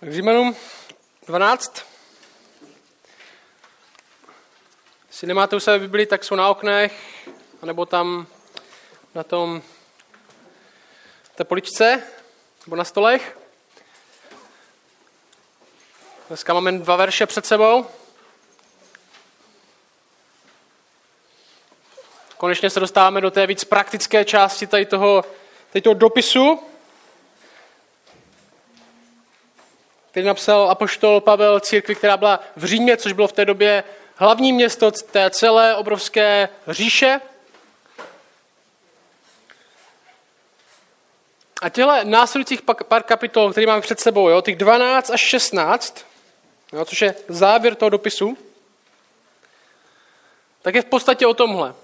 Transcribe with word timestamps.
Tak 0.00 0.12
Římanům 0.12 0.56
12. 1.26 1.86
Jestli 5.08 5.26
nemáte 5.26 5.56
u 5.56 5.60
sebe 5.60 5.78
Bibli, 5.78 6.06
tak 6.06 6.24
jsou 6.24 6.34
na 6.34 6.48
oknech, 6.48 6.92
anebo 7.62 7.86
tam 7.86 8.26
na 9.14 9.22
tom 9.24 9.62
té 11.34 11.44
poličce, 11.44 12.02
nebo 12.66 12.76
na 12.76 12.84
stolech. 12.84 13.38
Dneska 16.28 16.54
máme 16.54 16.72
dva 16.72 16.96
verše 16.96 17.26
před 17.26 17.46
sebou. 17.46 17.86
Konečně 22.36 22.70
se 22.70 22.80
dostáváme 22.80 23.20
do 23.20 23.30
té 23.30 23.46
víc 23.46 23.64
praktické 23.64 24.24
části 24.24 24.66
tady 24.66 24.86
toho, 24.86 25.24
tady 25.72 25.82
toho 25.82 25.94
dopisu, 25.94 26.60
který 30.16 30.26
napsal 30.26 30.70
apoštol 30.70 31.20
Pavel 31.20 31.60
církvi, 31.60 31.94
která 31.94 32.16
byla 32.16 32.40
v 32.56 32.64
Římě, 32.64 32.96
což 32.96 33.12
bylo 33.12 33.28
v 33.28 33.32
té 33.32 33.44
době 33.44 33.84
hlavní 34.14 34.52
město 34.52 34.90
té 34.90 35.30
celé 35.30 35.76
obrovské 35.76 36.48
říše. 36.68 37.20
A 41.62 41.68
těhle 41.68 42.04
následujících 42.04 42.62
pár 42.88 43.02
kapitol, 43.02 43.52
které 43.52 43.66
máme 43.66 43.80
před 43.80 44.00
sebou, 44.00 44.28
jo, 44.28 44.40
těch 44.40 44.56
12 44.56 45.10
až 45.10 45.20
16, 45.20 46.06
jo, 46.72 46.84
což 46.84 47.02
je 47.02 47.14
závěr 47.28 47.74
toho 47.74 47.90
dopisu, 47.90 48.38
tak 50.62 50.74
je 50.74 50.82
v 50.82 50.86
podstatě 50.86 51.26
o 51.26 51.34
tomhle. 51.34 51.74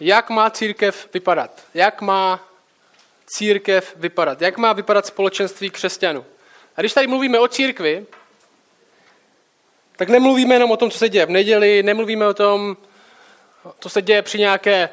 Jak 0.00 0.30
má 0.30 0.50
církev 0.50 1.08
vypadat? 1.14 1.62
Jak 1.74 2.00
má 2.00 2.51
církev 3.36 3.94
vypadat? 3.96 4.42
Jak 4.42 4.58
má 4.58 4.72
vypadat 4.72 5.06
společenství 5.06 5.70
křesťanů? 5.70 6.24
A 6.76 6.80
když 6.80 6.92
tady 6.92 7.06
mluvíme 7.06 7.38
o 7.38 7.48
církvi, 7.48 8.06
tak 9.96 10.08
nemluvíme 10.08 10.54
jenom 10.54 10.70
o 10.70 10.76
tom, 10.76 10.90
co 10.90 10.98
se 10.98 11.08
děje 11.08 11.26
v 11.26 11.30
neděli, 11.30 11.82
nemluvíme 11.82 12.26
o 12.26 12.34
tom, 12.34 12.76
co 13.80 13.88
se 13.88 14.02
děje 14.02 14.22
při 14.22 14.38
nějaké 14.38 14.88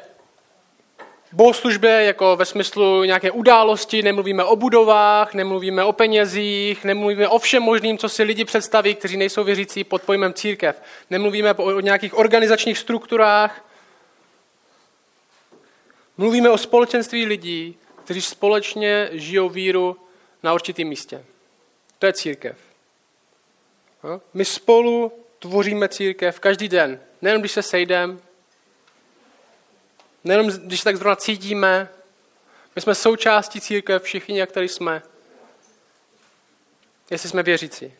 bohoslužbě, 1.32 1.90
jako 1.90 2.36
ve 2.36 2.44
smyslu 2.44 3.04
nějaké 3.04 3.30
události, 3.30 4.02
nemluvíme 4.02 4.44
o 4.44 4.56
budovách, 4.56 5.34
nemluvíme 5.34 5.84
o 5.84 5.92
penězích, 5.92 6.84
nemluvíme 6.84 7.28
o 7.28 7.38
všem 7.38 7.62
možným, 7.62 7.98
co 7.98 8.08
si 8.08 8.22
lidi 8.22 8.44
představí, 8.44 8.94
kteří 8.94 9.16
nejsou 9.16 9.44
věřící 9.44 9.84
pod 9.84 10.02
pojmem 10.02 10.34
církev. 10.34 10.82
Nemluvíme 11.10 11.54
o 11.54 11.80
nějakých 11.80 12.18
organizačních 12.18 12.78
strukturách. 12.78 13.64
Mluvíme 16.16 16.50
o 16.50 16.58
společenství 16.58 17.26
lidí, 17.26 17.76
kteří 18.10 18.22
společně 18.22 19.08
žijou 19.12 19.48
víru 19.48 19.96
na 20.42 20.54
určitém 20.54 20.88
místě. 20.88 21.24
To 21.98 22.06
je 22.06 22.12
církev. 22.12 22.58
My 24.34 24.44
spolu 24.44 25.12
tvoříme 25.38 25.88
církev 25.88 26.40
každý 26.40 26.68
den. 26.68 27.00
Nejenom 27.22 27.42
když 27.42 27.52
se 27.52 27.62
sejdeme, 27.62 28.18
nejenom 30.24 30.46
když 30.46 30.80
se 30.80 30.84
tak 30.84 30.96
zrovna 30.96 31.16
cítíme. 31.16 31.88
My 32.76 32.82
jsme 32.82 32.94
součástí 32.94 33.60
církev, 33.60 34.02
všichni, 34.02 34.38
jak 34.38 34.52
tady 34.52 34.68
jsme. 34.68 35.02
Jestli 37.10 37.28
jsme 37.28 37.42
věřící. 37.42 37.92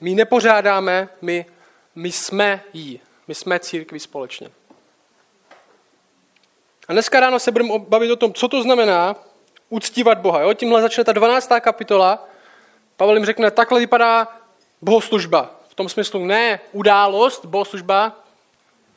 My 0.00 0.14
nepořádáme, 0.14 1.08
my, 1.22 1.46
my 1.94 2.12
jsme 2.12 2.64
jí. 2.72 3.00
My 3.26 3.34
jsme 3.34 3.60
církví 3.60 4.00
společně. 4.00 4.50
A 6.88 6.92
dneska 6.92 7.20
ráno 7.20 7.38
se 7.38 7.52
budeme 7.52 7.78
bavit 7.78 8.10
o 8.10 8.16
tom, 8.16 8.32
co 8.32 8.48
to 8.48 8.62
znamená 8.62 9.28
uctívat 9.68 10.18
Boha. 10.18 10.40
Jo? 10.40 10.54
Tímhle 10.54 10.82
začne 10.82 11.04
ta 11.04 11.12
12. 11.12 11.50
kapitola. 11.60 12.28
Pavel 12.96 13.14
jim 13.16 13.24
řekne, 13.24 13.50
takhle 13.50 13.80
vypadá 13.80 14.28
bohoslužba. 14.82 15.50
V 15.68 15.74
tom 15.74 15.88
smyslu 15.88 16.24
ne 16.24 16.60
událost, 16.72 17.44
bohoslužba, 17.44 18.12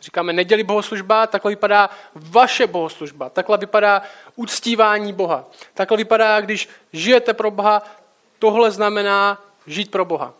říkáme 0.01 0.33
neděli 0.33 0.63
bohoslužba, 0.63 1.27
takhle 1.27 1.51
vypadá 1.51 1.89
vaše 2.15 2.67
bohoslužba, 2.67 3.29
takhle 3.29 3.57
vypadá 3.57 4.01
uctívání 4.35 5.13
Boha. 5.13 5.45
Takhle 5.73 5.97
vypadá, 5.97 6.41
když 6.41 6.69
žijete 6.93 7.33
pro 7.33 7.51
Boha, 7.51 7.83
tohle 8.39 8.71
znamená 8.71 9.41
žít 9.67 9.91
pro 9.91 10.05
Boha. 10.05 10.33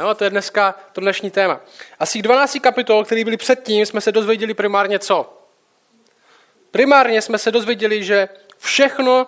Jo, 0.00 0.14
to 0.14 0.24
je 0.24 0.30
dneska 0.30 0.74
to 0.92 1.00
dnešní 1.00 1.30
téma. 1.30 1.60
A 1.98 2.06
z 2.06 2.12
těch 2.12 2.22
12 2.22 2.58
kapitol, 2.60 3.04
které 3.04 3.24
byly 3.24 3.36
předtím, 3.36 3.86
jsme 3.86 4.00
se 4.00 4.12
dozvěděli 4.12 4.54
primárně 4.54 4.98
co? 4.98 5.38
Primárně 6.70 7.22
jsme 7.22 7.38
se 7.38 7.50
dozvěděli, 7.50 8.04
že 8.04 8.28
všechno, 8.58 9.26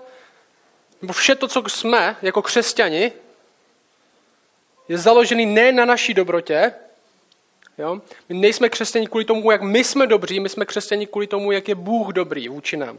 nebo 1.03 1.12
vše 1.12 1.34
to, 1.34 1.49
co 1.49 1.62
jsme 1.69 2.17
jako 2.23 2.43
křesťani, 2.43 3.12
je 4.89 4.99
založený 4.99 5.47
ne 5.47 5.73
na 5.73 5.84
naší 5.84 6.15
dobrotě. 6.15 6.73
Jo? 7.79 8.01
My 8.29 8.34
nejsme 8.34 8.69
křesťani 8.69 9.06
kvůli 9.06 9.25
tomu, 9.25 9.51
jak 9.51 9.62
my 9.62 9.85
jsme 9.85 10.06
dobří, 10.06 10.41
my 10.41 10.49
jsme 10.49 10.65
křesťani 10.65 11.06
kvůli 11.06 11.27
tomu, 11.27 11.53
jak 11.53 11.69
je 11.69 11.75
Bůh 11.75 12.09
dobrý 12.09 12.49
vůči 12.49 12.77
nám. 12.77 12.99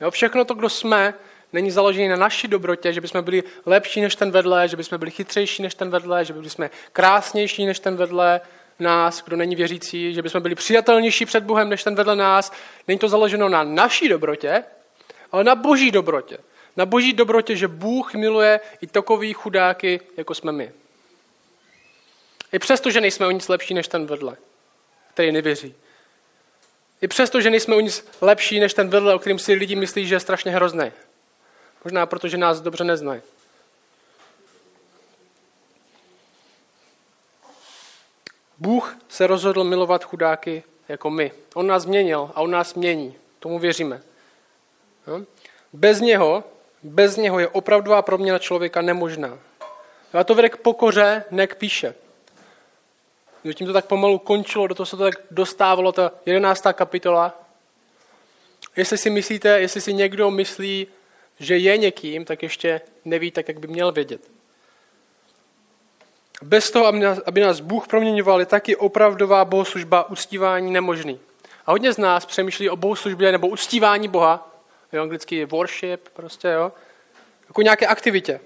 Jo? 0.00 0.10
Všechno 0.10 0.44
to, 0.44 0.54
kdo 0.54 0.68
jsme, 0.68 1.14
není 1.52 1.70
založený 1.70 2.08
na 2.08 2.16
naší 2.16 2.48
dobrotě, 2.48 2.92
že 2.92 3.00
bychom 3.00 3.22
byli 3.22 3.42
lepší 3.66 4.00
než 4.00 4.16
ten 4.16 4.30
vedle, 4.30 4.68
že 4.68 4.76
bychom 4.76 4.98
byli 4.98 5.10
chytřejší 5.10 5.62
než 5.62 5.74
ten 5.74 5.90
vedle, 5.90 6.24
že 6.24 6.32
bychom 6.32 6.70
krásnější 6.92 7.66
než 7.66 7.78
ten 7.78 7.96
vedle 7.96 8.40
nás, 8.78 9.22
kdo 9.24 9.36
není 9.36 9.56
věřící, 9.56 10.14
že 10.14 10.22
bychom 10.22 10.42
byli 10.42 10.54
přijatelnější 10.54 11.26
před 11.26 11.44
Bohem 11.44 11.68
než 11.68 11.84
ten 11.84 11.94
vedle 11.94 12.16
nás. 12.16 12.52
Není 12.88 12.98
to 12.98 13.08
založeno 13.08 13.48
na 13.48 13.62
naší 13.62 14.08
dobrotě, 14.08 14.64
ale 15.32 15.44
na 15.44 15.54
boží 15.54 15.90
dobrotě. 15.90 16.38
Na 16.76 16.86
boží 16.86 17.12
dobrotě, 17.12 17.56
že 17.56 17.68
Bůh 17.68 18.14
miluje 18.14 18.60
i 18.80 18.86
takový 18.86 19.32
chudáky, 19.32 20.00
jako 20.16 20.34
jsme 20.34 20.52
my. 20.52 20.72
I 22.52 22.58
přesto, 22.58 22.90
že 22.90 23.00
nejsme 23.00 23.26
o 23.26 23.30
nic 23.30 23.48
lepší 23.48 23.74
než 23.74 23.88
ten 23.88 24.06
vedle, 24.06 24.36
který 25.14 25.32
nevěří. 25.32 25.74
I 27.02 27.08
přesto, 27.08 27.40
že 27.40 27.50
nejsme 27.50 27.76
o 27.76 27.80
nic 27.80 28.06
lepší 28.20 28.60
než 28.60 28.74
ten 28.74 28.88
vedle, 28.88 29.14
o 29.14 29.18
kterém 29.18 29.38
si 29.38 29.52
lidi 29.52 29.76
myslí, 29.76 30.06
že 30.06 30.14
je 30.14 30.20
strašně 30.20 30.52
hrozný. 30.52 30.92
Možná 31.84 32.06
proto, 32.06 32.28
že 32.28 32.36
nás 32.36 32.60
dobře 32.60 32.84
neznají. 32.84 33.22
Bůh 38.58 38.96
se 39.08 39.26
rozhodl 39.26 39.64
milovat 39.64 40.04
chudáky 40.04 40.62
jako 40.88 41.10
my. 41.10 41.32
On 41.54 41.66
nás 41.66 41.82
změnil 41.82 42.30
a 42.34 42.40
on 42.40 42.50
nás 42.50 42.74
mění. 42.74 43.16
Tomu 43.38 43.58
věříme. 43.58 44.02
Bez 45.72 46.00
něho, 46.00 46.44
bez 46.82 47.16
něho 47.16 47.38
je 47.38 47.48
opravdová 47.48 48.02
proměna 48.02 48.38
člověka 48.38 48.82
nemožná. 48.82 49.38
A 50.12 50.24
to 50.24 50.34
vede 50.34 50.48
k 50.48 50.56
pokoře, 50.56 51.24
ne 51.30 51.46
k 51.46 51.54
píše. 51.54 51.94
Tím 53.54 53.66
to 53.66 53.72
tak 53.72 53.86
pomalu 53.86 54.18
končilo, 54.18 54.66
do 54.66 54.74
toho 54.74 54.86
se 54.86 54.96
to 54.96 55.02
tak 55.02 55.14
dostávalo, 55.30 55.92
ta 55.92 56.12
jedenáctá 56.26 56.72
kapitola. 56.72 57.42
Jestli 58.76 58.98
si 58.98 59.10
myslíte, 59.10 59.60
jestli 59.60 59.80
si 59.80 59.94
někdo 59.94 60.30
myslí, 60.30 60.86
že 61.38 61.56
je 61.56 61.76
někým, 61.76 62.24
tak 62.24 62.42
ještě 62.42 62.80
neví 63.04 63.30
tak, 63.30 63.48
jak 63.48 63.60
by 63.60 63.66
měl 63.66 63.92
vědět. 63.92 64.20
Bez 66.42 66.70
toho, 66.70 66.86
aby 66.86 66.98
nás, 66.98 67.18
aby 67.26 67.40
nás 67.40 67.60
Bůh 67.60 67.88
proměňoval, 67.88 68.40
je 68.40 68.46
taky 68.46 68.76
opravdová 68.76 69.44
bohoslužba 69.44 70.10
uctívání 70.10 70.70
nemožný. 70.70 71.20
A 71.66 71.70
hodně 71.70 71.92
z 71.92 71.98
nás 71.98 72.26
přemýšlí 72.26 72.70
o 72.70 72.76
bohoslužbě 72.76 73.32
nebo 73.32 73.48
uctívání 73.48 74.08
Boha, 74.08 74.49
jo, 74.92 75.02
anglicky 75.02 75.44
worship, 75.44 76.08
prostě, 76.08 76.48
jo, 76.48 76.72
jako 77.48 77.62
nějaké 77.62 77.86
aktivitě. 77.86 78.40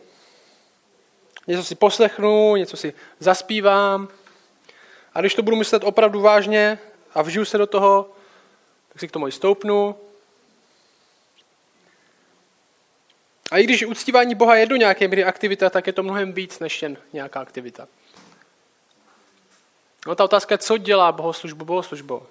Něco 1.46 1.64
si 1.64 1.74
poslechnu, 1.74 2.56
něco 2.56 2.76
si 2.76 2.94
zaspívám. 3.18 4.08
A 5.14 5.20
když 5.20 5.34
to 5.34 5.42
budu 5.42 5.56
myslet 5.56 5.84
opravdu 5.84 6.20
vážně 6.20 6.78
a 7.14 7.22
vžiju 7.22 7.44
se 7.44 7.58
do 7.58 7.66
toho, 7.66 8.10
tak 8.88 9.00
si 9.00 9.08
k 9.08 9.12
tomu 9.12 9.28
i 9.28 9.32
stoupnu. 9.32 9.96
A 13.50 13.58
i 13.58 13.64
když 13.64 13.84
uctívání 13.84 14.34
Boha 14.34 14.56
je 14.56 14.66
do 14.66 14.76
nějaké 14.76 15.08
míry 15.08 15.24
aktivita, 15.24 15.70
tak 15.70 15.86
je 15.86 15.92
to 15.92 16.02
mnohem 16.02 16.32
víc 16.32 16.58
než 16.58 16.82
jen 16.82 16.96
nějaká 17.12 17.40
aktivita. 17.40 17.88
No 20.06 20.14
ta 20.14 20.24
otázka 20.24 20.54
je, 20.54 20.58
co 20.58 20.78
dělá 20.78 21.12
bohoslužbu 21.12 21.64
bohoslužbou. 21.64 22.22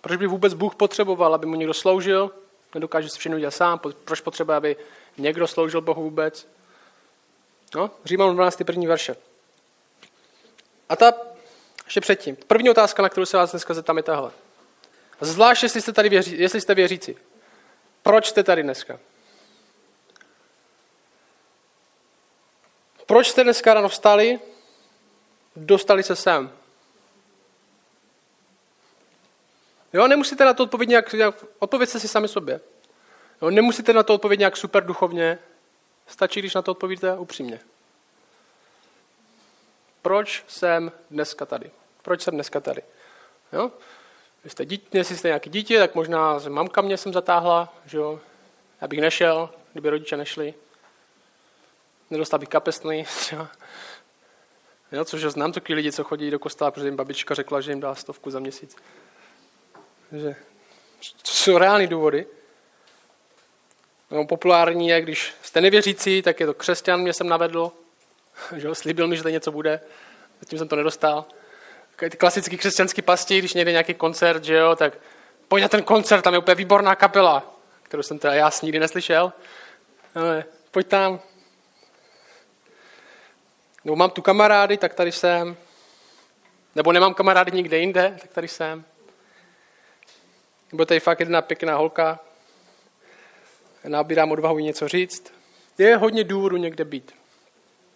Proč 0.00 0.18
by 0.18 0.26
vůbec 0.26 0.54
Bůh 0.54 0.74
potřeboval, 0.74 1.34
aby 1.34 1.46
mu 1.46 1.54
někdo 1.54 1.74
sloužil? 1.74 2.30
Nedokáže 2.74 3.08
si 3.08 3.18
všechno 3.18 3.38
dělat 3.38 3.50
sám. 3.50 3.80
Proč 4.04 4.20
potřebuje, 4.20 4.56
aby 4.56 4.76
někdo 5.18 5.46
sloužil 5.46 5.80
Bohu 5.80 6.02
vůbec? 6.02 6.48
No, 7.74 7.90
Říman 8.04 8.34
12. 8.34 8.62
první 8.66 8.86
verše. 8.86 9.16
A 10.88 10.96
ta, 10.96 11.12
ještě 11.84 12.00
předtím, 12.00 12.36
první 12.36 12.70
otázka, 12.70 13.02
na 13.02 13.08
kterou 13.08 13.26
se 13.26 13.36
vás 13.36 13.50
dneska 13.50 13.74
zeptám, 13.74 13.96
je 13.96 14.02
tahle. 14.02 14.30
Zvlášť, 15.20 15.62
jestli 15.62 15.80
jste 15.80 15.92
tady 15.92 16.08
věří, 16.08 16.38
jestli 16.38 16.60
jste 16.60 16.74
věřící. 16.74 17.16
Proč 18.02 18.26
jste 18.26 18.42
tady 18.42 18.62
dneska? 18.62 18.98
Proč 23.06 23.28
jste 23.28 23.44
dneska 23.44 23.74
ráno 23.74 23.88
vstali? 23.88 24.40
Dostali 25.56 26.02
se 26.02 26.16
sem. 26.16 26.52
Jo, 29.92 30.08
nemusíte 30.08 30.44
na 30.44 30.54
to 30.54 30.62
odpovědět 30.62 30.90
nějak, 30.90 31.12
nějak 31.12 31.44
odpověďte 31.58 32.00
si 32.00 32.08
sami 32.08 32.28
sobě. 32.28 32.60
Jo, 33.42 33.50
nemusíte 33.50 33.92
na 33.92 34.02
to 34.02 34.14
odpovědět 34.14 34.40
nějak 34.40 34.56
super 34.56 34.84
duchovně, 34.84 35.38
stačí, 36.06 36.40
když 36.40 36.54
na 36.54 36.62
to 36.62 36.70
odpovíte 36.70 37.18
upřímně. 37.18 37.60
proč 40.02 40.44
jsem 40.48 40.92
dneska 41.10 41.46
tady. 41.46 41.70
Proč 42.02 42.22
jsem 42.22 42.34
dneska 42.34 42.60
tady. 42.60 42.82
Jo? 43.52 43.72
Jste 44.44 44.64
dítě, 44.64 44.98
jestli 44.98 45.16
jste 45.16 45.28
nějaký 45.28 45.50
dítě, 45.50 45.78
tak 45.78 45.94
možná 45.94 46.38
mamka 46.48 46.80
mě 46.80 46.96
jsem 46.96 47.12
zatáhla, 47.12 47.74
že 47.86 47.98
jo? 47.98 48.20
Já 48.80 48.88
bych 48.88 49.00
nešel, 49.00 49.50
kdyby 49.72 49.90
rodiče 49.90 50.16
nešli. 50.16 50.54
Nedostal 52.10 52.38
bych 52.38 52.48
kapesný. 52.48 53.06
Jo, 54.92 55.04
což 55.04 55.22
znám 55.22 55.52
taky 55.52 55.74
lidi, 55.74 55.92
co 55.92 56.04
chodí 56.04 56.30
do 56.30 56.38
kostela, 56.38 56.70
protože 56.70 56.86
jim 56.86 56.96
babička 56.96 57.34
řekla, 57.34 57.60
že 57.60 57.72
jim 57.72 57.80
dá 57.80 57.94
stovku 57.94 58.30
za 58.30 58.38
měsíc. 58.38 58.76
Že, 60.12 60.36
to 61.22 61.30
jsou 61.32 61.58
reální 61.58 61.86
důvody. 61.86 62.26
No, 64.10 64.26
populární 64.26 64.88
je, 64.88 65.00
když 65.00 65.34
jste 65.42 65.60
nevěřící, 65.60 66.22
tak 66.22 66.40
je 66.40 66.46
to 66.46 66.54
křesťan, 66.54 67.00
mě 67.00 67.12
jsem 67.12 67.28
navedl, 67.28 67.72
že 68.56 68.74
slíbil 68.74 69.06
mi, 69.06 69.16
že 69.16 69.22
to 69.22 69.28
něco 69.28 69.52
bude, 69.52 69.80
zatím 70.40 70.58
jsem 70.58 70.68
to 70.68 70.76
nedostal. 70.76 71.24
Ty 71.96 72.16
klasický 72.16 72.56
křesťanský 72.56 73.02
pasti, 73.02 73.38
když 73.38 73.54
někde 73.54 73.72
nějaký 73.72 73.94
koncert, 73.94 74.44
že 74.44 74.54
jo, 74.54 74.76
tak 74.76 74.98
pojď 75.48 75.62
na 75.62 75.68
ten 75.68 75.82
koncert, 75.82 76.22
tam 76.22 76.32
je 76.32 76.38
úplně 76.38 76.54
výborná 76.54 76.94
kapela, 76.94 77.56
kterou 77.82 78.02
jsem 78.02 78.18
teda 78.18 78.34
já 78.34 78.50
nikdy 78.62 78.78
neslyšel. 78.78 79.32
Ale 80.14 80.44
pojď 80.70 80.86
tam. 80.86 81.20
Nebo 83.84 83.96
mám 83.96 84.10
tu 84.10 84.22
kamarády, 84.22 84.76
tak 84.76 84.94
tady 84.94 85.12
jsem. 85.12 85.56
Nebo 86.74 86.92
nemám 86.92 87.14
kamarády 87.14 87.52
nikde 87.52 87.78
jinde, 87.78 88.16
tak 88.20 88.32
tady 88.32 88.48
jsem. 88.48 88.84
Nebo 90.72 90.84
tady 90.84 91.00
fakt 91.00 91.20
jedna 91.20 91.42
pěkná 91.42 91.76
holka, 91.76 92.20
nabírám 93.88 94.32
odvahu 94.32 94.58
něco 94.58 94.88
říct. 94.88 95.32
Je 95.78 95.96
hodně 95.96 96.24
důvodu 96.24 96.56
někde 96.56 96.84
být. 96.84 97.14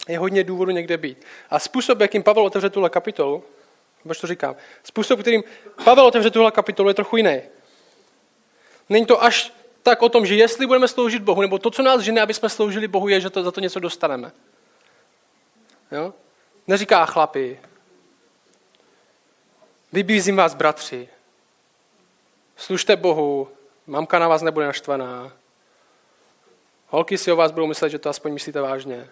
Je 0.08 0.19
hodně 0.19 0.44
důvodu 0.44 0.70
někde 0.70 0.96
být. 0.96 1.25
A 1.50 1.58
způsob, 1.58 2.00
jakým 2.00 2.22
Pavel 2.22 2.44
otevře 2.44 2.70
tuhle 2.70 2.90
kapitolu, 2.90 3.44
proč 4.02 4.20
to 4.20 4.26
říkám, 4.26 4.56
způsob, 4.84 5.20
kterým 5.20 5.43
Pavel 5.84 6.06
otevře 6.06 6.31
tuhle 6.31 6.50
kapitolu, 6.50 6.88
je 6.88 6.94
trochu 6.94 7.17
jiný. 7.17 7.40
Není 8.88 9.06
to 9.06 9.22
až 9.22 9.52
tak 9.82 10.02
o 10.02 10.08
tom, 10.08 10.26
že 10.26 10.34
jestli 10.34 10.67
budeme 10.67 10.88
sloužit 10.88 11.22
Bohu, 11.22 11.40
nebo 11.40 11.58
to, 11.58 11.70
co 11.70 11.82
nás 11.82 12.00
žene, 12.00 12.20
aby 12.20 12.34
jsme 12.34 12.49
sloužili 12.49 12.88
Bohu, 12.88 13.08
je, 13.08 13.20
že 13.20 13.31
to, 13.31 13.43
za 13.43 13.50
to 13.50 13.61
něco 13.61 13.81
dostaneme. 13.81 14.32
Jo? 15.93 16.14
Neříká 16.67 17.06
chlapi, 17.06 17.61
vybízím 19.93 20.37
vás, 20.37 20.55
bratři, 20.55 21.08
služte 22.60 22.96
Bohu, 22.96 23.48
mamka 23.86 24.18
na 24.18 24.28
vás 24.28 24.42
nebude 24.42 24.66
naštvaná, 24.66 25.32
holky 26.88 27.18
si 27.18 27.32
o 27.32 27.36
vás 27.36 27.52
budou 27.52 27.66
myslet, 27.66 27.90
že 27.90 27.98
to 27.98 28.08
aspoň 28.08 28.32
myslíte 28.32 28.60
vážně. 28.60 29.10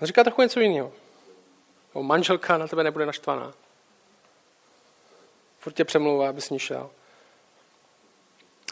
On 0.00 0.06
říká 0.06 0.24
trochu 0.24 0.42
něco 0.42 0.60
jiného. 0.60 0.92
O 1.92 2.02
manželka 2.02 2.58
na 2.58 2.68
tebe 2.68 2.84
nebude 2.84 3.06
naštvaná. 3.06 3.52
Furt 5.58 5.72
tě 5.72 5.84
přemlouvá, 5.84 6.28
abys 6.28 6.50
ní 6.50 6.58
šel. 6.58 6.90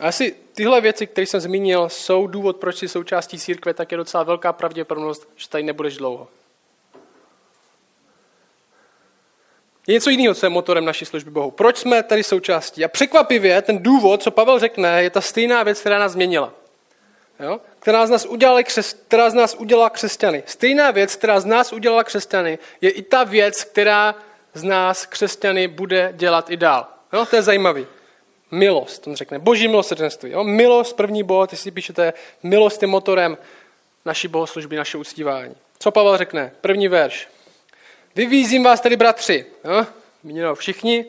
A 0.00 0.06
jestli 0.06 0.35
tyhle 0.55 0.81
věci, 0.81 1.06
které 1.06 1.26
jsem 1.26 1.41
zmínil, 1.41 1.88
jsou 1.88 2.26
důvod, 2.26 2.56
proč 2.56 2.76
jsi 2.76 2.88
součástí 2.88 3.38
církve, 3.38 3.75
tak 3.75 3.93
je 3.93 3.97
docela 3.97 4.23
velká 4.23 4.52
pravděpodobnost, 4.52 5.29
že 5.37 5.49
tady 5.49 5.64
nebudeš 5.64 5.97
dlouho. 5.97 6.29
Je 9.91 9.95
něco 9.95 10.11
jiného, 10.11 10.35
co 10.35 10.47
je 10.47 10.51
motorem 10.51 10.85
naší 10.85 11.05
služby 11.05 11.31
Bohu. 11.31 11.51
Proč 11.51 11.77
jsme 11.77 12.03
tady 12.03 12.25
součástí? 12.25 12.85
A 12.85 12.89
překvapivě 12.89 13.63
ten 13.63 13.83
důvod, 13.83 14.23
co 14.23 14.31
Pavel 14.31 14.59
řekne, 14.59 15.03
je 15.03 15.11
ta 15.11 15.21
stejná 15.21 15.63
věc, 15.63 15.81
která 15.81 15.99
nás 15.99 16.13
změnila. 16.13 16.53
Jo? 17.41 17.61
Která, 17.79 18.07
z 18.07 18.11
nás 18.11 18.27
udělala 18.27 18.63
křes, 18.63 18.93
která 18.93 19.31
z 19.31 19.35
nás 19.35 19.55
udělala 19.55 19.91
křesťany. 19.91 20.43
Stejná 20.47 20.91
věc, 20.91 21.17
která 21.17 21.41
z 21.41 21.45
nás 21.45 21.73
udělala 21.73 22.05
křesťany, 22.05 22.59
je 22.81 22.91
i 22.91 23.03
ta 23.03 23.25
věc, 23.25 23.65
která 23.65 24.15
z 24.55 24.63
nás 24.63 25.07
křesťany 25.07 25.69
bude 25.69 26.13
dělat 26.17 26.51
i 26.51 26.57
dál. 26.57 26.87
Jo? 27.13 27.27
To 27.27 27.37
je 27.37 27.43
zajímavý. 27.43 27.87
Milost, 28.51 29.07
on 29.07 29.17
řekne. 29.17 29.39
Boží 29.39 29.69
milosrdenství. 29.69 30.31
Jo? 30.31 30.45
Milost, 30.45 30.97
první 30.97 31.23
bod, 31.23 31.53
jestli 31.53 31.71
píšete, 31.71 32.13
milost 32.43 32.83
je 32.83 32.89
motorem 32.89 33.39
naší 34.05 34.29
bohoslužby, 34.29 34.77
naše 34.77 34.99
uctívání. 34.99 35.55
Co 35.79 35.91
Pavel 35.91 36.17
řekne? 36.17 36.53
První 36.61 36.89
verš. 36.89 37.29
Vyvízím 38.15 38.65
vás 38.65 38.81
tedy, 38.81 38.97
bratři? 38.97 39.47
Míněno 40.23 40.55
všichni, 40.55 41.07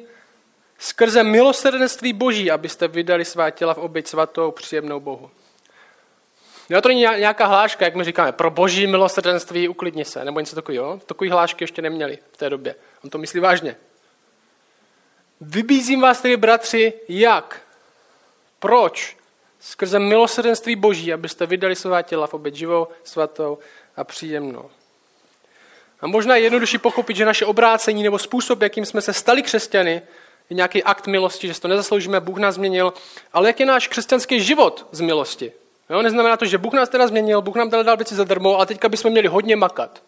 skrze 0.79 1.23
milosrdenství 1.23 2.13
Boží, 2.13 2.51
abyste 2.51 2.87
vydali 2.87 3.25
svá 3.25 3.49
těla 3.49 3.73
v 3.73 3.77
oběť 3.77 4.07
svatou, 4.07 4.51
příjemnou 4.51 4.99
Bohu. 4.99 5.29
Jo, 6.69 6.81
to 6.81 6.87
není 6.87 7.01
nějaká 7.01 7.45
hláška, 7.45 7.85
jak 7.85 7.95
my 7.95 8.03
říkáme, 8.03 8.31
pro 8.31 8.51
boží 8.51 8.87
milosrdenství 8.87 9.67
uklidni 9.67 10.05
se, 10.05 10.25
nebo 10.25 10.39
něco 10.39 10.55
takového. 10.55 11.01
Takový 11.05 11.29
hlášky 11.29 11.63
ještě 11.63 11.81
neměli 11.81 12.19
v 12.31 12.37
té 12.37 12.49
době. 12.49 12.75
On 13.03 13.09
to 13.09 13.17
myslí 13.17 13.39
vážně. 13.39 13.75
Vybízím 15.41 16.01
vás 16.01 16.21
tedy, 16.21 16.37
bratři, 16.37 16.93
jak? 17.09 17.61
Proč? 18.59 19.17
Skrze 19.59 19.99
milosrdenství 19.99 20.75
boží, 20.75 21.13
abyste 21.13 21.45
vydali 21.45 21.75
svá 21.75 22.01
těla 22.01 22.27
v 22.27 22.33
oběť 22.33 22.55
živou, 22.55 22.87
svatou 23.03 23.57
a 23.95 24.03
příjemnou. 24.03 24.69
A 26.01 26.07
možná 26.07 26.35
je 26.35 26.43
jednodušší 26.43 26.77
pochopit, 26.77 27.17
že 27.17 27.25
naše 27.25 27.45
obrácení 27.45 28.03
nebo 28.03 28.19
způsob, 28.19 28.61
jakým 28.61 28.85
jsme 28.85 29.01
se 29.01 29.13
stali 29.13 29.43
křesťany, 29.43 30.01
je 30.49 30.55
nějaký 30.55 30.83
akt 30.83 31.07
milosti, 31.07 31.47
že 31.47 31.53
si 31.53 31.61
to 31.61 31.67
nezasloužíme, 31.67 32.19
Bůh 32.19 32.37
nás 32.37 32.55
změnil, 32.55 32.93
ale 33.33 33.49
jak 33.49 33.59
je 33.59 33.65
náš 33.65 33.87
křesťanský 33.87 34.41
život 34.41 34.87
z 34.91 35.01
milosti? 35.01 35.51
Jo, 35.89 36.01
neznamená 36.01 36.37
to, 36.37 36.45
že 36.45 36.57
Bůh 36.57 36.73
nás 36.73 36.89
teda 36.89 37.07
změnil, 37.07 37.41
Bůh 37.41 37.55
nám 37.55 37.69
teda 37.69 37.83
dal 37.83 37.97
věci 37.97 38.15
zadarmo, 38.15 38.55
ale 38.55 38.65
teďka 38.65 38.89
bychom 38.89 39.11
měli 39.11 39.27
hodně 39.27 39.55
makat. 39.55 40.03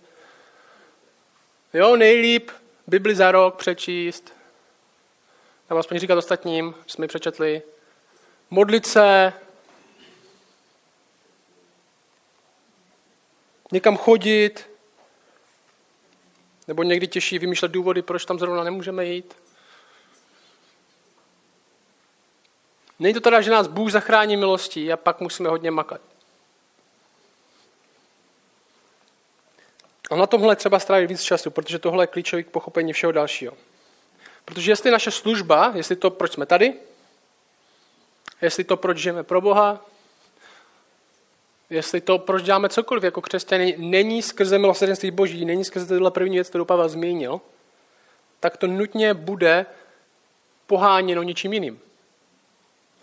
Jo, 1.74 1.96
nejlíp 1.96 2.52
Bibli 2.88 3.16
za 3.16 3.32
rok 3.32 3.56
přečíst, 3.56 4.34
nebo 5.70 5.80
aspoň 5.80 6.00
říkat 6.00 6.18
ostatním, 6.18 6.76
že 6.86 6.94
jsme 6.94 7.06
ji 7.06 7.08
přečetli, 7.08 7.62
modlit 8.50 8.86
se, 8.86 9.34
někam 13.72 13.98
chodit, 13.98 14.73
nebo 16.68 16.84
někdy 16.84 17.08
těžší 17.08 17.40
vymýšlet 17.40 17.72
důvody, 17.72 18.02
proč 18.02 18.26
tam 18.26 18.40
zrovna 18.40 18.64
nemůžeme 18.64 19.06
jít. 19.06 19.36
Není 23.00 23.14
to 23.14 23.22
teda, 23.22 23.42
že 23.42 23.52
nás 23.52 23.68
Bůh 23.68 23.92
zachrání 23.92 24.38
milostí 24.38 24.94
a 24.94 24.98
pak 24.98 25.20
musíme 25.20 25.50
hodně 25.50 25.72
makat. 25.72 26.02
A 30.12 30.16
na 30.16 30.28
tomhle 30.28 30.56
třeba 30.56 30.80
strávit 30.80 31.08
víc 31.08 31.22
času, 31.22 31.52
protože 31.52 31.80
tohle 31.80 32.04
je 32.04 32.08
klíčový 32.08 32.44
k 32.44 32.50
pochopení 32.50 32.94
všeho 32.94 33.12
dalšího. 33.12 33.54
Protože 34.46 34.72
jestli 34.72 34.92
naše 34.92 35.12
služba, 35.12 35.72
jestli 35.76 35.96
to, 35.96 36.10
proč 36.10 36.34
jsme 36.34 36.46
tady, 36.46 36.74
jestli 38.42 38.64
to, 38.64 38.78
proč 38.78 38.98
žijeme 38.98 39.24
pro 39.24 39.42
Boha, 39.42 39.86
jestli 41.70 42.02
to, 42.02 42.20
proč 42.20 42.44
děláme 42.44 42.70
cokoliv 42.70 43.04
jako 43.04 43.22
křesťané, 43.22 43.72
není 43.78 44.22
skrze 44.22 44.58
milosrdenství 44.58 45.12
Boží, 45.12 45.46
není 45.46 45.66
skrze 45.66 45.88
tohle 45.88 46.12
první 46.12 46.36
věc, 46.36 46.50
kterou 46.50 46.66
Pavel 46.66 46.90
zmínil, 46.90 47.42
tak 48.40 48.58
to 48.58 48.68
nutně 48.68 49.14
bude 49.14 49.66
poháněno 50.68 51.24
něčím 51.24 51.54
jiným. 51.54 51.80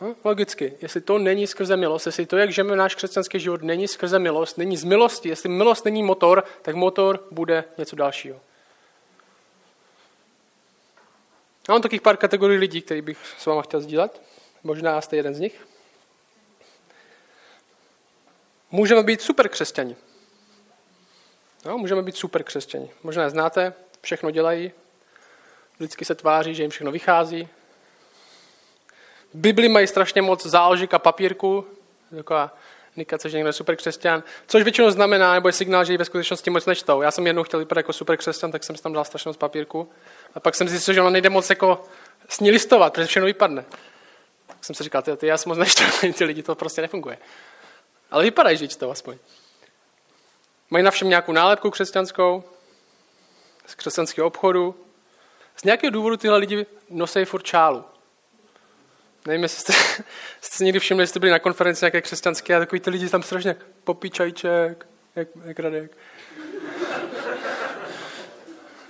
No, 0.01 0.15
logicky, 0.25 0.73
jestli 0.83 1.01
to 1.01 1.19
není 1.19 1.47
skrze 1.47 1.77
milost, 1.77 2.07
jestli 2.07 2.27
to, 2.27 2.37
jak 2.37 2.53
žijeme 2.53 2.77
náš 2.77 2.95
křesťanský 2.95 3.41
život, 3.41 3.63
není 3.63 3.89
skrze 3.89 4.19
milost, 4.19 4.59
není 4.59 4.77
z 4.77 4.85
milosti, 4.85 5.29
jestli 5.29 5.49
milost 5.49 5.85
není 5.85 6.03
motor, 6.03 6.45
tak 6.63 6.75
motor 6.75 7.25
bude 7.31 7.65
něco 7.79 7.97
dalšího. 7.97 8.41
Já 11.69 11.75
mám 11.75 11.83
takových 11.83 12.03
pár 12.03 12.17
kategorií 12.17 12.59
lidí, 12.59 12.83
který 12.83 13.03
bych 13.03 13.19
s 13.39 13.47
váma 13.47 13.63
chtěl 13.63 13.81
sdílet. 13.81 14.23
Možná 14.63 15.01
jste 15.01 15.17
jeden 15.17 15.35
z 15.35 15.41
nich. 15.41 15.67
Můžeme 18.71 19.03
být 19.03 19.23
super 19.23 19.49
křesťani. 19.49 19.97
No, 21.65 21.79
můžeme 21.79 22.03
být 22.03 22.17
super 22.17 22.43
křesťani. 22.43 22.91
Možná 23.03 23.23
je 23.23 23.31
znáte, 23.31 23.73
všechno 24.01 24.31
dělají, 24.31 24.73
vždycky 25.77 26.05
se 26.05 26.15
tváří, 26.15 26.55
že 26.55 26.63
jim 26.63 26.71
všechno 26.71 26.93
vychází, 26.93 27.49
Bibli 29.35 29.69
mají 29.69 29.87
strašně 29.87 30.23
moc 30.23 30.47
záložek 30.47 30.95
a 30.95 30.99
papírku, 30.99 31.67
taková 32.17 32.57
indikace, 32.97 33.29
že 33.29 33.37
někdo 33.37 33.49
je 33.49 33.53
super 33.53 33.77
křesťan, 33.77 34.23
což 34.47 34.63
většinou 34.63 34.91
znamená, 34.91 35.35
nebo 35.35 35.49
je 35.49 35.53
signál, 35.53 35.85
že 35.85 35.93
ji 35.93 35.97
ve 35.97 36.05
skutečnosti 36.05 36.51
moc 36.51 36.67
nečtou. 36.67 37.03
Já 37.03 37.11
jsem 37.11 37.27
jednou 37.27 37.43
chtěl 37.43 37.61
vypadat 37.61 37.79
jako 37.79 37.93
super 37.93 38.17
křesťan, 38.17 38.53
tak 38.53 38.65
jsem 38.65 38.77
si 38.77 38.83
tam 38.83 38.93
dal 38.93 39.05
strašně 39.05 39.29
moc 39.29 39.37
papírku. 39.37 39.89
A 40.35 40.41
pak 40.41 40.55
jsem 40.55 40.69
zjistil, 40.69 40.95
že 40.95 41.01
ono 41.01 41.11
nejde 41.11 41.31
moc 41.31 41.51
jako 41.51 41.85
s 42.29 42.41
ní 42.41 42.51
listovat, 42.51 42.93
protože 42.93 43.07
všechno 43.07 43.27
vypadne. 43.27 43.65
Tak 44.47 44.65
jsem 44.65 44.75
si 44.75 44.85
říkal, 44.85 45.03
ty, 45.03 45.17
ty 45.17 45.27
já 45.27 45.37
jsem 45.37 45.51
moc 45.51 45.59
nečtou, 45.59 45.85
ty 46.19 46.25
lidi, 46.25 46.43
to 46.43 46.55
prostě 46.55 46.83
nefunguje. 46.83 47.19
Ale 48.11 48.25
vypadají, 48.25 48.57
že 48.57 48.69
čtou 48.69 48.91
aspoň. 48.91 49.19
Mají 50.71 50.85
na 50.85 50.91
všem 50.91 51.09
nějakou 51.09 51.33
nálepku 51.33 51.71
křesťanskou, 51.71 52.45
z 53.67 53.75
křesťanského 53.75 54.27
obchodu. 54.27 54.75
Z 55.57 55.65
nějakého 55.65 55.91
důvodu 55.91 56.17
tyhle 56.17 56.39
lidi 56.39 56.67
nosí 56.91 57.25
furt 57.25 57.43
čálu. 57.43 57.85
Nevím, 59.27 59.43
jestli 59.43 59.61
jste, 59.61 59.73
jste 60.41 60.57
si 60.57 60.65
někdy 60.65 60.79
všimli, 60.79 61.03
jestli 61.03 61.21
byli 61.21 61.33
na 61.33 61.39
konferenci 61.39 61.85
nějaké 61.85 62.01
křesťanské 62.01 62.57
a 62.57 62.59
takový 62.59 62.81
ty 62.81 62.91
lidi 62.91 63.09
tam 63.09 63.23
strašně 63.23 63.57
popí 63.85 64.11
čajček, 64.11 64.87
jak, 65.17 65.29
jak 65.45 65.59
Radek. 65.59 65.97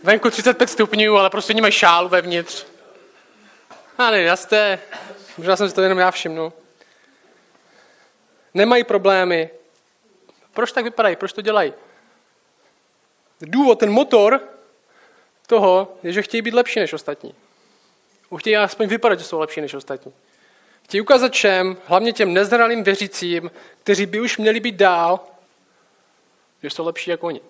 venku 0.03 0.31
35 0.31 0.71
stupňů, 0.71 1.17
ale 1.17 1.31
prostě 1.31 1.55
nemají 1.55 1.73
šálu 1.73 2.09
vevnitř. 2.09 2.67
Ale 3.99 4.21
jasté, 4.23 4.79
možná 5.39 5.57
jsem 5.57 5.69
si 5.69 5.75
to 5.75 5.83
jenom 5.83 5.99
já 5.99 6.11
všimnu. 6.11 6.53
Nemají 8.54 8.85
problémy. 8.85 9.50
Proč 10.52 10.73
tak 10.73 10.85
vypadají? 10.85 11.16
Proč 11.16 11.33
to 11.33 11.40
dělají? 11.40 11.73
Důvod, 13.40 13.78
ten 13.78 13.90
motor 13.90 14.40
toho 15.47 15.97
je, 16.02 16.12
že 16.12 16.23
chtějí 16.23 16.42
být 16.42 16.54
lepší 16.54 16.80
než 16.80 16.92
ostatní. 16.92 17.35
Chtějí 18.37 18.57
aspoň 18.57 18.88
vypadat, 18.88 19.19
že 19.19 19.25
jsou 19.25 19.38
lepší 19.38 19.61
než 19.61 19.75
ostatní. 19.75 20.12
Chtějí 20.85 21.00
ukázat 21.00 21.33
všem, 21.33 21.76
hlavně 21.87 22.12
těm 22.12 22.35
nezralým 22.35 22.85
věřícím, 22.85 23.50
kteří 23.83 24.07
by 24.07 24.21
už 24.21 24.38
měli 24.38 24.61
být 24.61 24.75
dál, 24.75 25.21
že 26.62 26.71
jsou 26.71 26.87
lepší 26.87 27.11
jako 27.11 27.26
oni. 27.26 27.40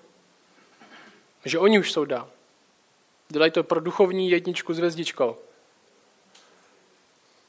Že 1.45 1.59
oni 1.59 1.78
už 1.78 1.92
jsou 1.92 2.04
dál. 2.04 2.30
Dělají 3.28 3.52
to 3.52 3.64
pro 3.64 3.80
duchovní 3.80 4.30
jedničku 4.30 4.75
s 4.75 4.78
hvězdičkou. 4.78 5.37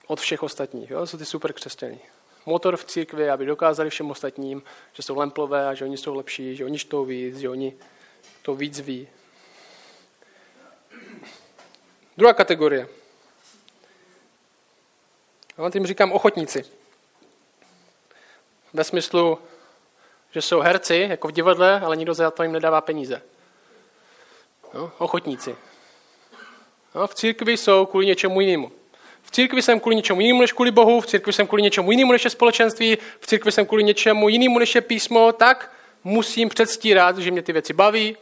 Od 0.08 0.20
všech 0.20 0.44
ostatních. 0.44 0.90
Jo? 0.90 1.08
Jsou 1.08 1.18
ty 1.18 1.26
super 1.26 1.54
křesťaní. 1.54 2.00
Motor 2.46 2.78
v 2.78 2.86
církvi, 2.86 3.30
aby 3.30 3.46
dokázali 3.46 3.90
všem 3.90 4.12
ostatním, 4.12 4.64
že 4.94 5.04
jsou 5.04 5.18
lemplové 5.18 5.68
a 5.68 5.74
že 5.74 5.86
oni 5.86 5.98
jsou 5.98 6.16
lepší, 6.16 6.56
že 6.56 6.66
oni 6.66 6.80
čtou 6.80 7.06
víc, 7.06 7.38
že 7.38 7.50
oni 7.50 7.74
to 8.42 8.56
víc 8.56 8.80
ví. 8.80 9.08
Druhá 12.18 12.34
kategorie. 12.34 12.88
Já 15.58 15.70
tím 15.70 15.88
říkám 15.88 16.12
ochotníci. 16.12 16.66
Ve 18.74 18.84
smyslu, 18.84 19.40
že 20.32 20.42
jsou 20.42 20.60
herci, 20.60 21.08
jako 21.10 21.28
v 21.28 21.32
divadle, 21.32 21.80
ale 21.80 21.98
nikdo 21.98 22.14
za 22.14 22.32
to 22.32 22.44
jim 22.44 22.52
nedává 22.52 22.82
peníze. 22.82 23.22
No, 24.74 24.92
ochotníci. 24.98 25.56
No, 26.96 27.08
v 27.08 27.16
církvi 27.16 27.58
jsou 27.58 27.86
kvůli 27.86 28.06
něčemu 28.06 28.42
jinému. 28.42 28.72
V 29.24 29.32
církvi 29.32 29.62
jsem 29.62 29.80
kvůli 29.80 29.96
něčemu 29.96 30.22
jinému 30.22 30.42
než 30.42 30.52
kvůli 30.52 30.72
Bohu, 30.72 31.02
v 31.02 31.08
církvi 31.08 31.34
jsem 31.34 31.48
kvůli 31.48 31.62
něčemu 31.62 31.92
jinému 31.92 32.12
než 32.12 32.24
je 32.24 32.30
společenství, 32.30 32.98
v 33.20 33.28
církvi 33.28 33.52
jsem 33.52 33.66
kvůli 33.66 33.84
něčemu 33.84 34.30
jinému 34.30 34.60
než 34.60 34.76
je 34.76 34.82
písmo, 34.82 35.32
tak 35.32 35.72
musím 36.04 36.50
předstírat, 36.50 37.18
že 37.18 37.32
mě 37.32 37.42
ty 37.42 37.54
věci 37.54 37.74
baví, 37.74 38.18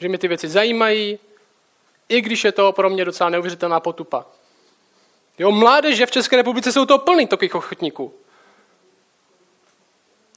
že 0.00 0.08
mě 0.08 0.18
ty 0.18 0.28
věci 0.28 0.48
zajímají, 0.48 1.18
i 2.08 2.20
když 2.20 2.44
je 2.44 2.52
to 2.52 2.72
pro 2.72 2.90
mě 2.90 3.04
docela 3.04 3.30
neuvěřitelná 3.30 3.80
potupa. 3.80 4.26
Jo, 5.38 5.50
mládeže 5.50 6.06
v 6.06 6.10
České 6.10 6.36
republice 6.36 6.72
jsou 6.72 6.86
to 6.86 6.98
plný 6.98 7.26
takových 7.26 7.54
ochotníků. 7.54 8.14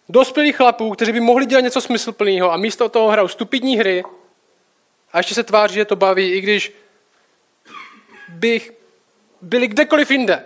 Dospělých 0.10 0.56
chlapů, 0.56 0.92
kteří 0.92 1.12
by 1.12 1.20
mohli 1.20 1.46
dělat 1.46 1.62
něco 1.62 1.82
smysluplného 1.82 2.52
a 2.52 2.58
místo 2.58 2.90
toho 2.90 3.10
hrajou 3.10 3.28
stupidní 3.28 3.78
hry 3.78 4.04
a 5.12 5.18
ještě 5.18 5.36
se 5.36 5.44
tváří, 5.44 5.76
že 5.76 5.86
to 5.86 5.96
baví, 5.96 6.32
i 6.32 6.42
když 6.42 6.74
bych 8.30 8.72
byli 9.46 9.68
kdekoliv 9.68 10.12
jinde. 10.12 10.46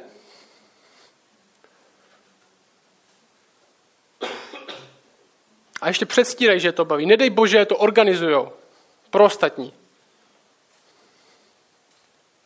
A 5.81 5.87
ještě 5.87 6.05
předstírají, 6.05 6.59
že 6.59 6.71
to 6.71 6.85
baví. 6.85 7.05
Nedej 7.05 7.29
bože, 7.29 7.65
to 7.65 7.77
organizují 7.77 8.47
pro 9.09 9.25
ostatní. 9.25 9.73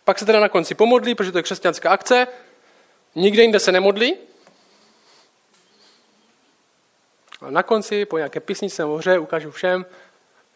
Pak 0.04 0.20
se 0.20 0.26
teda 0.26 0.40
na 0.40 0.50
konci 0.50 0.76
pomodlí, 0.76 1.16
protože 1.16 1.32
to 1.32 1.38
je 1.38 1.44
křesťanská 1.44 1.90
akce. 1.90 2.28
Nikde 3.16 3.42
jinde 3.42 3.60
se 3.60 3.72
nemodlí. 3.72 4.18
A 7.42 7.52
na 7.52 7.64
konci, 7.64 8.06
po 8.06 8.18
nějaké 8.18 8.40
písničce 8.40 8.82
nebo 8.82 8.98
hře, 8.98 9.20
ukážu 9.20 9.52
všem, 9.52 9.86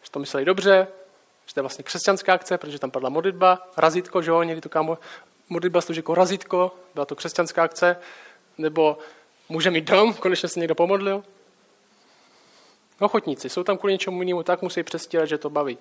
že 0.02 0.10
to 0.10 0.18
mysleli 0.18 0.44
dobře, 0.44 0.88
že 1.46 1.54
to 1.54 1.60
je 1.60 1.62
vlastně 1.62 1.84
křesťanská 1.84 2.34
akce, 2.34 2.58
protože 2.58 2.78
tam 2.78 2.90
padla 2.90 3.08
modlitba, 3.08 3.68
razítko, 3.76 4.22
že 4.22 4.30
jo, 4.30 4.42
někdy 4.42 4.60
to 4.60 4.68
kámo, 4.68 4.98
modlitba 5.48 5.80
slouží 5.80 5.98
jako 5.98 6.14
razítko, 6.14 6.72
byla 6.94 7.06
to 7.06 7.16
křesťanská 7.16 7.62
akce, 7.62 7.96
nebo 8.58 8.98
může 9.48 9.70
mít 9.70 9.84
dom, 9.84 10.14
konečně 10.14 10.48
se 10.48 10.60
někdo 10.60 10.74
pomodlil. 10.74 11.24
Ochotníci, 13.00 13.48
jsou 13.48 13.64
tam 13.64 13.78
kvůli 13.78 13.92
něčemu 13.92 14.22
jinému, 14.22 14.42
tak 14.42 14.62
musí 14.62 14.82
přestírat, 14.82 15.28
že 15.28 15.38
to 15.38 15.50
baví. 15.50 15.78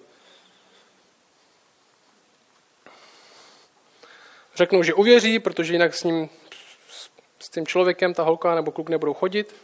Řeknou, 4.55 4.83
že 4.83 4.93
uvěří, 4.93 5.39
protože 5.39 5.73
jinak 5.73 5.93
s 5.93 6.03
ním, 6.03 6.29
s 7.39 7.49
tím 7.49 7.67
člověkem 7.67 8.13
ta 8.13 8.23
holka 8.23 8.55
nebo 8.55 8.71
kluk 8.71 8.89
nebudou 8.89 9.13
chodit. 9.13 9.55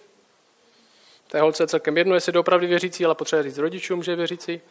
Té 1.27 1.41
holce 1.41 1.63
je 1.63 1.67
celkem 1.67 1.97
jedno, 1.97 2.15
jestli 2.15 2.31
je 2.35 2.39
opravdu 2.39 2.67
věřící, 2.67 3.05
ale 3.05 3.15
potřebuje 3.15 3.43
říct 3.43 3.57
rodičům, 3.57 4.03
že 4.03 4.11
je 4.11 4.15
věřící, 4.15 4.61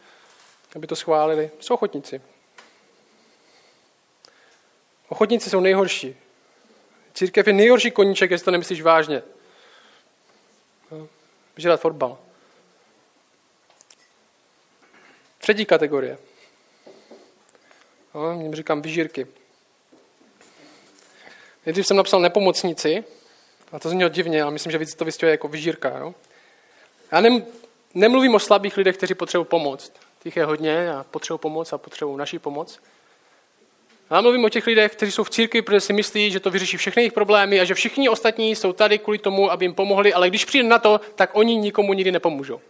aby 0.75 0.87
to 0.87 0.95
schválili. 0.95 1.51
Jsou 1.59 1.73
ochotníci. 1.73 2.21
Ochotníci 5.13 5.49
jsou 5.49 5.59
nejhorší. 5.59 6.15
Církev 7.13 7.47
je 7.47 7.53
nejhorší 7.53 7.91
koníček, 7.91 8.31
jestli 8.31 8.45
to 8.45 8.51
nemyslíš 8.51 8.81
vážně. 8.81 9.23
Žrat 11.57 11.81
fotbal. 11.81 12.17
Třetí 15.37 15.65
kategorie. 15.65 16.17
No, 18.13 18.41
jim 18.41 18.55
říkám 18.55 18.81
vyžírky. 18.81 19.27
Nejdřív 21.65 21.87
jsem 21.87 21.97
napsal 21.97 22.19
nepomocníci, 22.19 23.03
a 23.71 23.79
to 23.79 23.89
znělo 23.89 24.09
divně, 24.09 24.43
ale 24.43 24.51
myslím, 24.51 24.71
že 24.71 24.77
víc 24.77 24.95
to 24.95 25.05
vystihuje 25.05 25.31
jako 25.31 25.47
vyžírka. 25.47 25.97
Jo? 25.97 26.15
Já 27.11 27.21
nem, 27.21 27.45
nemluvím 27.93 28.35
o 28.35 28.39
slabých 28.39 28.77
lidech, 28.77 28.97
kteří 28.97 29.13
potřebují 29.13 29.47
pomoc. 29.47 29.93
Těch 30.19 30.37
je 30.37 30.45
hodně 30.45 30.91
a 30.91 31.03
potřebují 31.03 31.39
pomoc 31.39 31.73
a 31.73 31.77
potřebují 31.77 32.17
naší 32.17 32.39
pomoc. 32.39 32.79
Já 34.13 34.21
mluvím 34.21 34.45
o 34.45 34.49
těch 34.49 34.67
lidech, 34.67 34.91
kteří 34.91 35.11
jsou 35.11 35.23
v 35.23 35.29
církvi, 35.29 35.61
protože 35.61 35.79
si 35.79 35.93
myslí, 35.93 36.31
že 36.31 36.39
to 36.39 36.51
vyřeší 36.51 36.77
všechny 36.77 37.01
jejich 37.01 37.13
problémy 37.13 37.59
a 37.59 37.63
že 37.63 37.73
všichni 37.73 38.09
ostatní 38.09 38.55
jsou 38.55 38.73
tady 38.73 38.99
kvůli 38.99 39.17
tomu, 39.17 39.51
aby 39.51 39.65
jim 39.65 39.73
pomohli, 39.73 40.13
ale 40.13 40.29
když 40.29 40.45
přijde 40.45 40.69
na 40.69 40.79
to, 40.79 41.01
tak 41.15 41.29
oni 41.33 41.55
nikomu 41.55 41.93
nikdy 41.93 42.11
nepomůžou. 42.11 42.61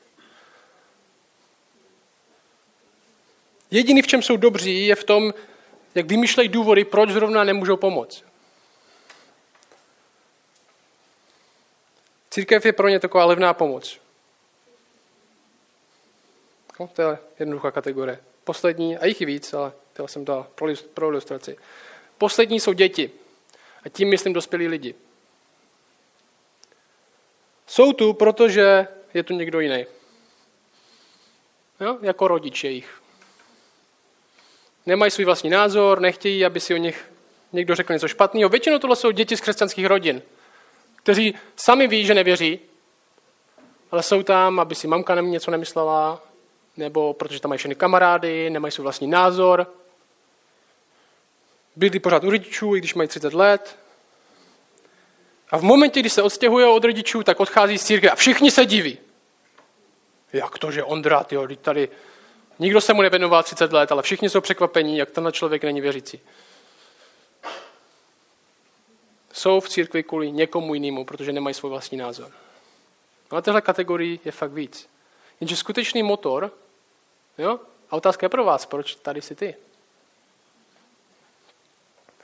Jediný, 3.71 4.01
v 4.01 4.07
čem 4.07 4.21
jsou 4.21 4.37
dobří, 4.37 4.87
je 4.87 4.95
v 4.95 5.03
tom, 5.03 5.33
jak 5.95 6.05
vymýšlejí 6.05 6.49
důvody, 6.49 6.85
proč 6.85 7.09
zrovna 7.09 7.43
nemůžou 7.43 7.77
pomoct. 7.77 8.23
Církev 12.29 12.65
je 12.65 12.73
pro 12.73 12.89
ně 12.89 12.99
taková 12.99 13.25
levná 13.25 13.53
pomoc. 13.53 13.99
No, 16.79 16.87
to 16.87 17.01
je 17.01 17.17
jednoduchá 17.39 17.71
kategorie. 17.71 18.19
Poslední, 18.43 18.97
a 18.97 19.05
jich 19.05 19.21
i 19.21 19.25
víc, 19.25 19.53
ale 19.53 19.71
to 19.93 20.07
jsem 20.07 20.25
dal 20.25 20.47
pro 20.93 21.09
ilustraci. 21.09 21.57
Poslední 22.17 22.59
jsou 22.59 22.73
děti. 22.73 23.11
A 23.85 23.89
tím 23.89 24.09
myslím 24.09 24.33
dospělí 24.33 24.67
lidi. 24.67 24.95
Jsou 27.67 27.93
tu, 27.93 28.13
protože 28.13 28.87
je 29.13 29.23
tu 29.23 29.33
někdo 29.33 29.59
jiný. 29.59 29.85
Jo? 31.79 31.97
Jako 32.01 32.27
rodič 32.27 32.63
jejich. 32.63 33.01
Nemají 34.85 35.11
svůj 35.11 35.25
vlastní 35.25 35.49
názor, 35.49 36.01
nechtějí, 36.01 36.45
aby 36.45 36.59
si 36.59 36.73
o 36.73 36.77
nich 36.77 37.11
někdo 37.51 37.75
řekl 37.75 37.93
něco 37.93 38.07
špatného. 38.07 38.49
Většinou 38.49 38.79
tohle 38.79 38.95
jsou 38.95 39.11
děti 39.11 39.37
z 39.37 39.41
křesťanských 39.41 39.85
rodin 39.85 40.21
kteří 41.03 41.35
sami 41.55 41.87
ví, 41.87 42.05
že 42.05 42.13
nevěří, 42.13 42.59
ale 43.91 44.03
jsou 44.03 44.23
tam, 44.23 44.59
aby 44.59 44.75
si 44.75 44.87
mamka 44.87 45.21
něco 45.21 45.51
nemyslela, 45.51 46.23
nebo 46.77 47.13
protože 47.13 47.39
tam 47.39 47.49
mají 47.49 47.57
všechny 47.57 47.75
kamarády, 47.75 48.49
nemají 48.49 48.71
svůj 48.71 48.83
vlastní 48.83 49.07
názor. 49.07 49.67
Bydlí 51.75 51.99
pořád 51.99 52.23
u 52.23 52.29
rodičů, 52.29 52.75
i 52.75 52.79
když 52.79 52.93
mají 52.93 53.09
30 53.09 53.33
let. 53.33 53.77
A 55.49 55.57
v 55.57 55.63
momentě, 55.63 55.99
kdy 55.99 56.09
se 56.09 56.21
odstěhují 56.21 56.65
od 56.65 56.83
rodičů, 56.83 57.23
tak 57.23 57.39
odchází 57.39 57.77
z 57.77 57.83
církve 57.83 58.09
a 58.09 58.15
všichni 58.15 58.51
se 58.51 58.65
diví. 58.65 58.97
Jak 60.33 60.57
to, 60.57 60.71
že 60.71 60.83
Ondra, 60.83 61.23
tyjo, 61.23 61.47
tady 61.61 61.89
nikdo 62.59 62.81
se 62.81 62.93
mu 62.93 63.01
nevěnoval 63.01 63.43
30 63.43 63.73
let, 63.73 63.91
ale 63.91 64.01
všichni 64.01 64.29
jsou 64.29 64.41
překvapení, 64.41 64.97
jak 64.97 65.11
tenhle 65.11 65.31
člověk 65.31 65.63
není 65.63 65.81
věřící 65.81 66.21
jsou 69.33 69.59
v 69.59 69.69
církvi 69.69 70.03
kvůli 70.03 70.31
někomu 70.31 70.73
jinému, 70.73 71.05
protože 71.05 71.33
nemají 71.33 71.53
svůj 71.53 71.69
vlastní 71.69 71.97
názor. 71.97 72.31
No 73.31 73.37
a 73.37 73.41
téhle 73.41 73.61
kategorii 73.61 74.19
je 74.25 74.31
fakt 74.31 74.51
víc. 74.51 74.89
Jenže 75.41 75.55
skutečný 75.55 76.03
motor, 76.03 76.51
jo, 77.37 77.59
a 77.89 77.95
otázka 77.95 78.25
je 78.25 78.29
pro 78.29 78.43
vás, 78.43 78.65
proč 78.65 78.95
tady 78.95 79.21
jsi 79.21 79.35
ty? 79.35 79.55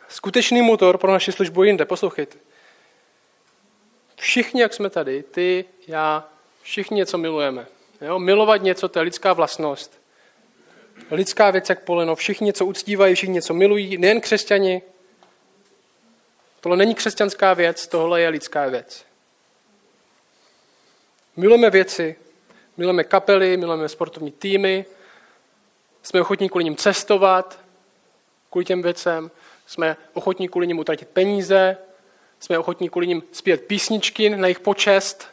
Skutečný 0.10 0.62
motor 0.62 0.98
pro 0.98 1.12
naši 1.12 1.32
službu 1.32 1.63
jinde, 1.63 1.86
poslouchejte. 1.86 2.38
Všichni, 4.16 4.62
jak 4.62 4.74
jsme 4.74 4.89
tady, 4.89 5.24
ty, 5.24 5.66
já, 5.88 6.28
všichni 6.62 6.98
něco 6.98 7.18
milujeme. 7.18 7.68
Jo? 8.01 8.20
Milovat 8.20 8.62
něco, 8.62 8.89
to 8.89 9.00
je 9.00 9.04
lidská 9.04 9.34
vlastnost. 9.34 10.01
Lidská 11.12 11.51
věc 11.51 11.70
jak 11.70 11.84
poleno, 11.84 12.16
všichni 12.16 12.46
něco 12.46 12.66
uctívají, 12.66 13.16
všichni 13.16 13.34
něco 13.34 13.54
milují, 13.54 13.98
nejen 13.98 14.22
křesťani, 14.22 14.82
Tohle 16.62 16.78
není 16.78 16.96
křesťanská 16.96 17.54
věc, 17.54 17.88
tohle 17.88 18.22
je 18.22 18.30
lidská 18.30 18.66
věc. 18.66 19.06
Milujeme 21.36 21.70
věci, 21.70 22.16
milujeme 22.78 23.04
kapely, 23.04 23.58
milujeme 23.58 23.89
sportovní 23.89 24.32
týmy, 24.32 24.86
Jsme 26.04 26.22
ochotní 26.22 26.50
kvůli 26.50 26.63
ním 26.63 26.75
cestovat, 26.75 27.60
kvůli 28.50 28.66
těm 28.66 28.82
věcem. 28.82 29.32
Jsme 29.70 29.98
ochotní 30.14 30.50
kvůli 30.50 30.68
ním 30.68 30.80
utratit 30.80 31.10
peníze. 31.10 31.78
Jsme 32.40 32.58
ochotní 32.58 32.90
kvůli 32.90 33.08
ním 33.08 33.24
zpět 33.32 33.66
písničky 33.66 34.30
na 34.30 34.48
jejich 34.48 34.60
počest. 34.60 35.28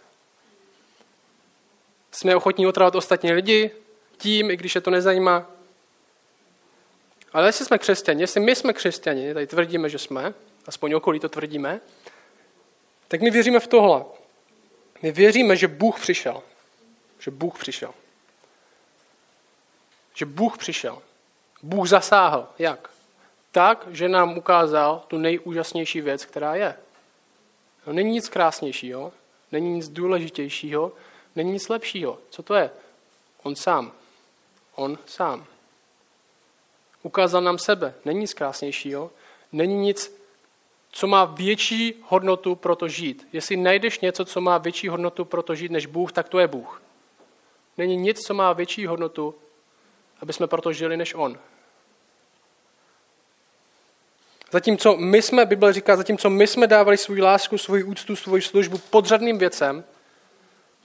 Jsme 2.13 2.37
ochotní 2.37 2.67
otravovat 2.67 2.95
ostatní 2.95 3.33
lidi 3.33 3.71
tím, 4.17 4.51
i 4.51 4.57
když 4.57 4.75
je 4.75 4.81
to 4.81 4.91
nezajímá. 4.91 5.47
Ale 7.33 7.49
jestli 7.49 7.65
jsme 7.65 7.79
křesťani, 7.79 8.23
jestli 8.23 8.41
my 8.41 8.57
jsme 8.57 8.73
křesťani, 8.73 9.35
tady 9.35 9.47
tvrdíme, 9.47 9.89
že 9.89 9.99
jsme, 9.99 10.35
aspoň 10.67 10.93
okolí 10.93 11.21
to 11.21 11.29
tvrdíme, 11.29 11.81
tak 13.09 13.21
my 13.21 13.31
věříme 13.31 13.61
v 13.61 13.67
tohle. 13.67 14.05
My 15.03 15.13
věříme, 15.13 15.57
že 15.57 15.69
Bůh 15.69 16.01
přišel. 16.01 16.43
Že 17.19 17.31
Bůh 17.31 17.59
přišel. 17.59 17.95
Že 20.15 20.27
Bůh 20.27 20.59
přišel. 20.59 21.03
Bůh 21.63 21.89
zasáhl. 21.89 22.49
Jak? 22.59 22.96
Tak, 23.53 23.87
že 23.91 24.09
nám 24.09 24.39
ukázal 24.39 25.05
tu 25.09 25.19
nejúžasnější 25.19 26.01
věc, 26.01 26.25
která 26.25 26.55
je. 26.55 26.77
No, 27.87 27.93
není 27.93 28.11
nic 28.11 28.29
krásnějšího, 28.29 29.13
není 29.53 29.73
nic 29.73 29.89
důležitějšího, 29.89 30.93
není 31.37 31.53
nic 31.53 31.69
lepšího. 31.69 32.19
Co 32.31 32.43
to 32.43 32.55
je? 32.55 32.71
On 33.43 33.57
sám. 33.57 33.93
On 34.75 34.99
sám. 35.07 35.45
Ukázal 37.03 37.43
nám 37.43 37.59
sebe. 37.59 37.95
Není 38.05 38.21
nic 38.21 38.35
krásnějšího, 38.35 39.11
není 39.53 39.77
nic, 39.77 40.17
co 40.91 41.07
má 41.07 41.25
větší 41.25 41.95
hodnotu 42.09 42.55
pro 42.55 42.77
to 42.77 42.89
žít. 42.89 43.29
Jestli 43.33 43.57
najdeš 43.57 44.01
něco, 44.01 44.25
co 44.25 44.41
má 44.41 44.59
větší 44.59 44.89
hodnotu 44.89 45.25
pro 45.25 45.43
to 45.43 45.55
žít 45.55 45.71
než 45.71 45.87
Bůh, 45.87 46.13
tak 46.13 46.29
to 46.29 46.39
je 46.39 46.49
Bůh. 46.49 46.83
Není 47.79 47.97
nic, 47.97 48.27
co 48.27 48.35
má 48.35 48.53
větší 48.53 48.87
hodnotu, 48.87 49.35
aby 50.21 50.33
jsme 50.33 50.47
proto 50.47 50.73
žili, 50.73 50.97
než 50.97 51.15
On. 51.15 51.39
Zatímco 54.51 54.97
my 54.97 55.23
jsme, 55.23 55.47
Bible 55.47 55.73
říká, 55.73 55.97
zatímco 55.97 56.31
my 56.31 56.47
jsme 56.47 56.67
dávali 56.67 56.97
svou 56.97 57.21
lásku, 57.21 57.59
svou 57.59 57.85
úctu, 57.85 58.17
svou 58.17 58.41
službu 58.41 58.79
podřadným 58.79 59.39
věcem, 59.39 59.85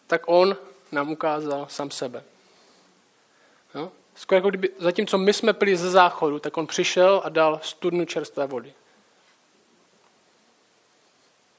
tak 0.07 0.21
On 0.25 0.57
nám 0.91 1.11
ukázal 1.11 1.67
sám 1.69 1.91
sebe. 1.91 2.23
Jo? 3.75 3.91
Skoro 4.15 4.37
jako 4.37 4.49
kdyby, 4.49 4.69
zatímco 4.79 5.17
my 5.17 5.33
jsme 5.33 5.53
pili 5.53 5.77
ze 5.77 5.89
záchodu, 5.89 6.39
tak 6.39 6.57
on 6.57 6.67
přišel 6.67 7.21
a 7.25 7.29
dal 7.29 7.59
studnu 7.63 8.05
čerstvé 8.05 8.47
vody. 8.47 8.73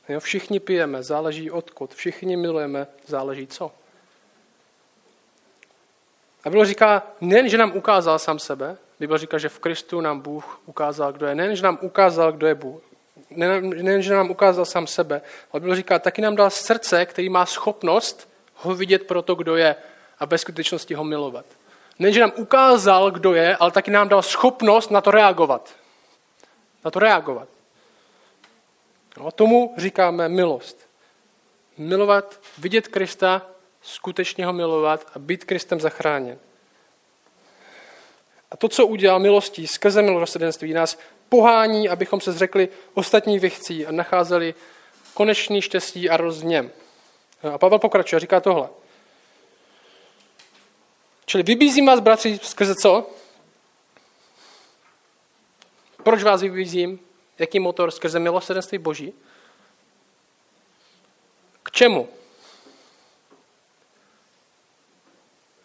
Jo, 0.08 0.20
všichni 0.20 0.60
pijeme, 0.60 1.02
záleží 1.02 1.50
odkud. 1.50 1.94
Všichni 1.94 2.36
milujeme, 2.36 2.86
záleží 3.06 3.46
co. 3.46 3.72
A 6.44 6.50
Bible 6.50 6.66
říká, 6.66 7.02
nejen, 7.20 7.48
že 7.48 7.58
nám 7.58 7.76
ukázal 7.76 8.18
sám 8.18 8.38
sebe, 8.38 8.76
Bible 9.02 9.18
říká, 9.18 9.38
že 9.38 9.48
v 9.48 9.58
Kristu 9.58 10.00
nám 10.00 10.20
Bůh 10.20 10.60
ukázal, 10.66 11.12
kdo 11.12 11.26
je. 11.26 11.34
Nejen, 11.34 11.56
že 11.56 11.62
nám 11.62 11.78
ukázal, 11.80 12.32
kdo 12.32 12.46
je 12.46 12.54
Bůh. 12.54 12.82
Nejen, 13.30 14.02
že 14.02 14.14
nám 14.14 14.30
ukázal 14.30 14.64
sám 14.64 14.86
sebe, 14.86 15.22
ale 15.52 15.60
Bible 15.60 15.76
říká, 15.76 15.98
taky 15.98 16.22
nám 16.22 16.36
dal 16.36 16.50
srdce, 16.50 17.06
který 17.06 17.28
má 17.28 17.46
schopnost 17.46 18.28
ho 18.54 18.74
vidět 18.74 19.06
pro 19.06 19.22
to, 19.22 19.34
kdo 19.34 19.56
je 19.56 19.76
a 20.18 20.24
ve 20.24 20.38
skutečnosti 20.38 20.94
ho 20.94 21.04
milovat. 21.04 21.44
Nejen, 21.98 22.14
že 22.14 22.20
nám 22.20 22.32
ukázal, 22.36 23.10
kdo 23.10 23.34
je, 23.34 23.56
ale 23.56 23.70
taky 23.70 23.90
nám 23.90 24.08
dal 24.08 24.22
schopnost 24.22 24.90
na 24.90 25.00
to 25.00 25.10
reagovat. 25.10 25.74
Na 26.84 26.90
to 26.90 26.98
reagovat. 26.98 27.48
No 29.18 29.26
a 29.26 29.30
tomu 29.30 29.74
říkáme 29.76 30.28
milost. 30.28 30.88
Milovat, 31.78 32.40
vidět 32.58 32.88
Krista, 32.88 33.42
skutečně 33.82 34.46
ho 34.46 34.52
milovat 34.52 35.06
a 35.14 35.18
být 35.18 35.44
Kristem 35.44 35.80
zachráněn. 35.80 36.38
A 38.52 38.56
to, 38.56 38.68
co 38.68 38.86
udělal 38.86 39.18
milostí 39.18 39.66
skrze 39.66 40.02
milosrdenství, 40.02 40.72
nás 40.72 40.98
pohání, 41.28 41.88
abychom 41.88 42.20
se 42.20 42.32
zřekli 42.32 42.68
ostatních 42.94 43.40
věcí 43.40 43.86
a 43.86 43.92
nacházeli 43.92 44.54
konečný 45.14 45.62
štěstí 45.62 46.10
a 46.10 46.16
rozněm. 46.16 46.70
A 47.54 47.58
Pavel 47.58 47.78
pokračuje, 47.78 48.20
říká 48.20 48.40
tohle. 48.40 48.68
Čili 51.26 51.42
vybízím 51.42 51.86
vás, 51.86 52.00
bratři, 52.00 52.38
skrze 52.42 52.74
co? 52.74 53.10
Proč 56.02 56.22
vás 56.22 56.42
vybízím? 56.42 57.00
Jaký 57.38 57.60
motor? 57.60 57.90
Skrze 57.90 58.18
milosrdenství 58.18 58.78
Boží. 58.78 59.12
K 61.62 61.70
čemu? 61.70 62.08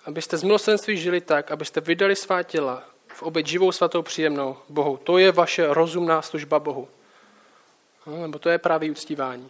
Abyste 0.08 0.38
z 0.38 0.44
milosrdenství 0.44 0.98
žili 0.98 1.22
tak, 1.22 1.52
abyste 1.52 1.82
vydali 1.82 2.16
svá 2.16 2.44
těla 2.44 2.84
v 3.08 3.24
oběť 3.24 3.48
živou, 3.48 3.72
svatou, 3.72 4.02
příjemnou 4.02 4.58
Bohu. 4.70 4.98
To 4.98 5.18
je 5.18 5.32
vaše 5.32 5.74
rozumná 5.74 6.22
služba 6.22 6.60
Bohu. 6.60 6.90
No, 8.06 8.22
nebo 8.22 8.40
to 8.40 8.50
je 8.50 8.58
právě 8.58 8.92
uctívání. 8.92 9.50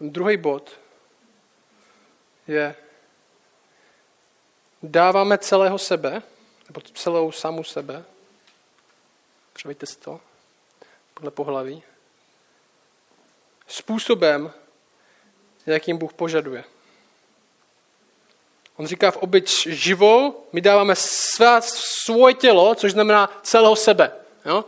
Druhý 0.00 0.36
bod 0.36 0.78
je, 2.46 2.76
dáváme 4.82 5.38
celého 5.38 5.78
sebe, 5.78 6.22
nebo 6.68 6.80
celou 6.80 7.32
samu 7.32 7.64
sebe, 7.64 8.04
převeďte 9.52 9.86
si 9.86 9.98
to, 9.98 10.20
podle 11.14 11.30
pohlaví, 11.30 11.82
způsobem, 13.68 14.52
jakým 15.66 15.98
Bůh 15.98 16.12
požaduje. 16.12 16.64
On 18.76 18.86
říká 18.86 19.10
v 19.10 19.16
obyč 19.16 19.66
živou, 19.66 20.44
my 20.52 20.60
dáváme 20.60 20.94
svá, 20.96 21.60
svoje 22.04 22.34
tělo, 22.34 22.74
což 22.74 22.92
znamená 22.92 23.40
celého 23.42 23.76
sebe. 23.76 24.12
Jo? 24.44 24.64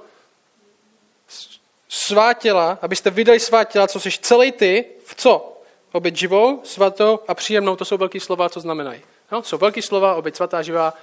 Svá 1.89 2.33
těla, 2.33 2.79
abyste 2.83 3.11
vydali 3.11 3.41
svá 3.41 3.65
těla, 3.65 3.89
co 3.89 4.01
jsi 4.01 4.11
celý 4.21 4.53
ty, 4.53 4.85
v 5.05 5.15
co? 5.15 5.63
Oběť 5.93 6.17
živou, 6.17 6.61
svatou 6.65 7.21
a 7.29 7.35
příjemnou, 7.35 7.77
to 7.77 7.85
jsou 7.85 7.97
velké 7.97 8.21
slova, 8.21 8.49
co 8.49 8.61
znamenají. 8.61 9.03
No, 9.33 9.43
jsou 9.43 9.59
velké 9.59 9.83
slova, 9.83 10.15
oběť 10.15 10.37
svatá, 10.37 10.63
živá, 10.63 10.95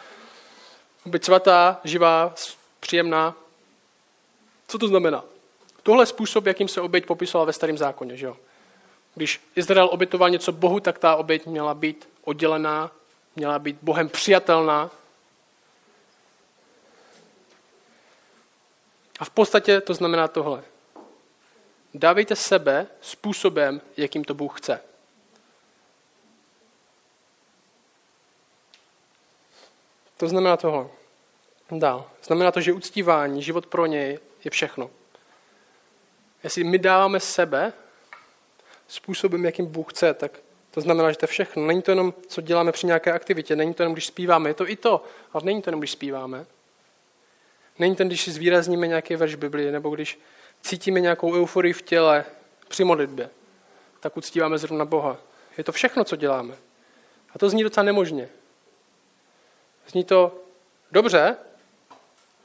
oběť 1.06 1.24
svatá, 1.24 1.82
živá, 1.84 2.34
příjemná. 2.80 3.36
Co 4.68 4.78
to 4.78 4.88
znamená? 4.88 5.24
Tohle 5.84 6.02
je 6.02 6.06
způsob, 6.06 6.46
jakým 6.46 6.68
se 6.68 6.82
oběť 6.82 7.06
popisovala 7.06 7.46
ve 7.46 7.54
starém 7.54 7.78
zákoně. 7.78 8.18
Že 8.18 8.26
jo? 8.26 8.38
Když 9.16 9.42
Izrael 9.56 9.90
obětoval 9.92 10.30
něco 10.30 10.52
Bohu, 10.52 10.80
tak 10.80 11.00
ta 11.00 11.16
oběť 11.16 11.46
měla 11.46 11.74
být 11.74 12.10
oddělená, 12.24 12.92
měla 13.36 13.60
být 13.60 13.78
Bohem 13.82 14.10
přijatelná. 14.10 14.92
A 19.20 19.26
v 19.26 19.30
podstatě 19.30 19.82
to 19.82 19.94
znamená 19.94 20.28
tohle. 20.28 20.64
Dávejte 21.94 22.36
sebe 22.36 22.88
způsobem, 23.02 23.82
jakým 23.98 24.24
to 24.24 24.34
Bůh 24.34 24.60
chce. 24.60 24.82
To 30.18 30.28
znamená 30.28 30.58
toho. 30.58 30.92
Dál. 31.72 32.10
Znamená 32.24 32.52
to, 32.52 32.62
že 32.62 32.74
uctívání, 32.74 33.44
život 33.44 33.66
pro 33.66 33.86
něj 33.86 34.20
je 34.44 34.52
všechno. 34.52 34.90
Jestli 36.44 36.64
my 36.64 36.78
dáváme 36.78 37.20
sebe 37.20 37.74
způsobem, 38.94 39.46
jakým 39.46 39.66
Bůh 39.66 39.94
chce, 39.94 40.14
tak 40.14 40.40
to 40.72 40.82
znamená, 40.82 41.12
že 41.12 41.18
to 41.18 41.24
je 41.24 41.28
všechno. 41.28 41.66
Není 41.66 41.82
to 41.82 41.92
jenom, 41.92 42.14
co 42.28 42.42
děláme 42.42 42.72
při 42.72 42.88
nějaké 42.88 43.12
aktivitě, 43.12 43.56
není 43.56 43.74
to 43.74 43.84
jenom, 43.84 43.94
když 43.94 44.06
zpíváme, 44.06 44.50
je 44.50 44.54
to 44.54 44.70
i 44.70 44.76
to, 44.76 45.04
ale 45.34 45.44
není 45.46 45.62
to 45.62 45.70
jenom, 45.70 45.80
když 45.80 45.92
zpíváme. 45.92 46.46
Není 47.80 47.96
to, 47.96 48.04
když 48.04 48.22
si 48.22 48.32
zvýrazníme 48.32 48.88
nějaký 48.88 49.16
verš 49.16 49.36
Biblie, 49.36 49.72
nebo 49.72 49.90
když 49.90 50.20
cítíme 50.62 51.00
nějakou 51.00 51.36
euforii 51.36 51.74
v 51.74 51.82
těle 51.82 52.26
při 52.68 52.84
modlitbě, 52.84 53.30
tak 54.00 54.18
uctíváme 54.18 54.58
zrovna 54.58 54.86
Boha. 54.86 55.18
Je 55.58 55.64
to 55.64 55.72
všechno, 55.72 56.04
co 56.04 56.16
děláme. 56.16 56.56
A 57.36 57.40
to 57.40 57.50
zní 57.50 57.64
docela 57.64 57.84
nemožně. 57.84 58.30
Zní 59.88 60.04
to 60.04 60.40
dobře, 60.92 61.36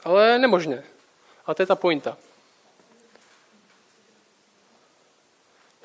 ale 0.03 0.39
nemožně. 0.39 0.83
A 1.45 1.53
to 1.53 1.61
je 1.61 1.65
ta 1.65 1.75
pointa. 1.75 2.17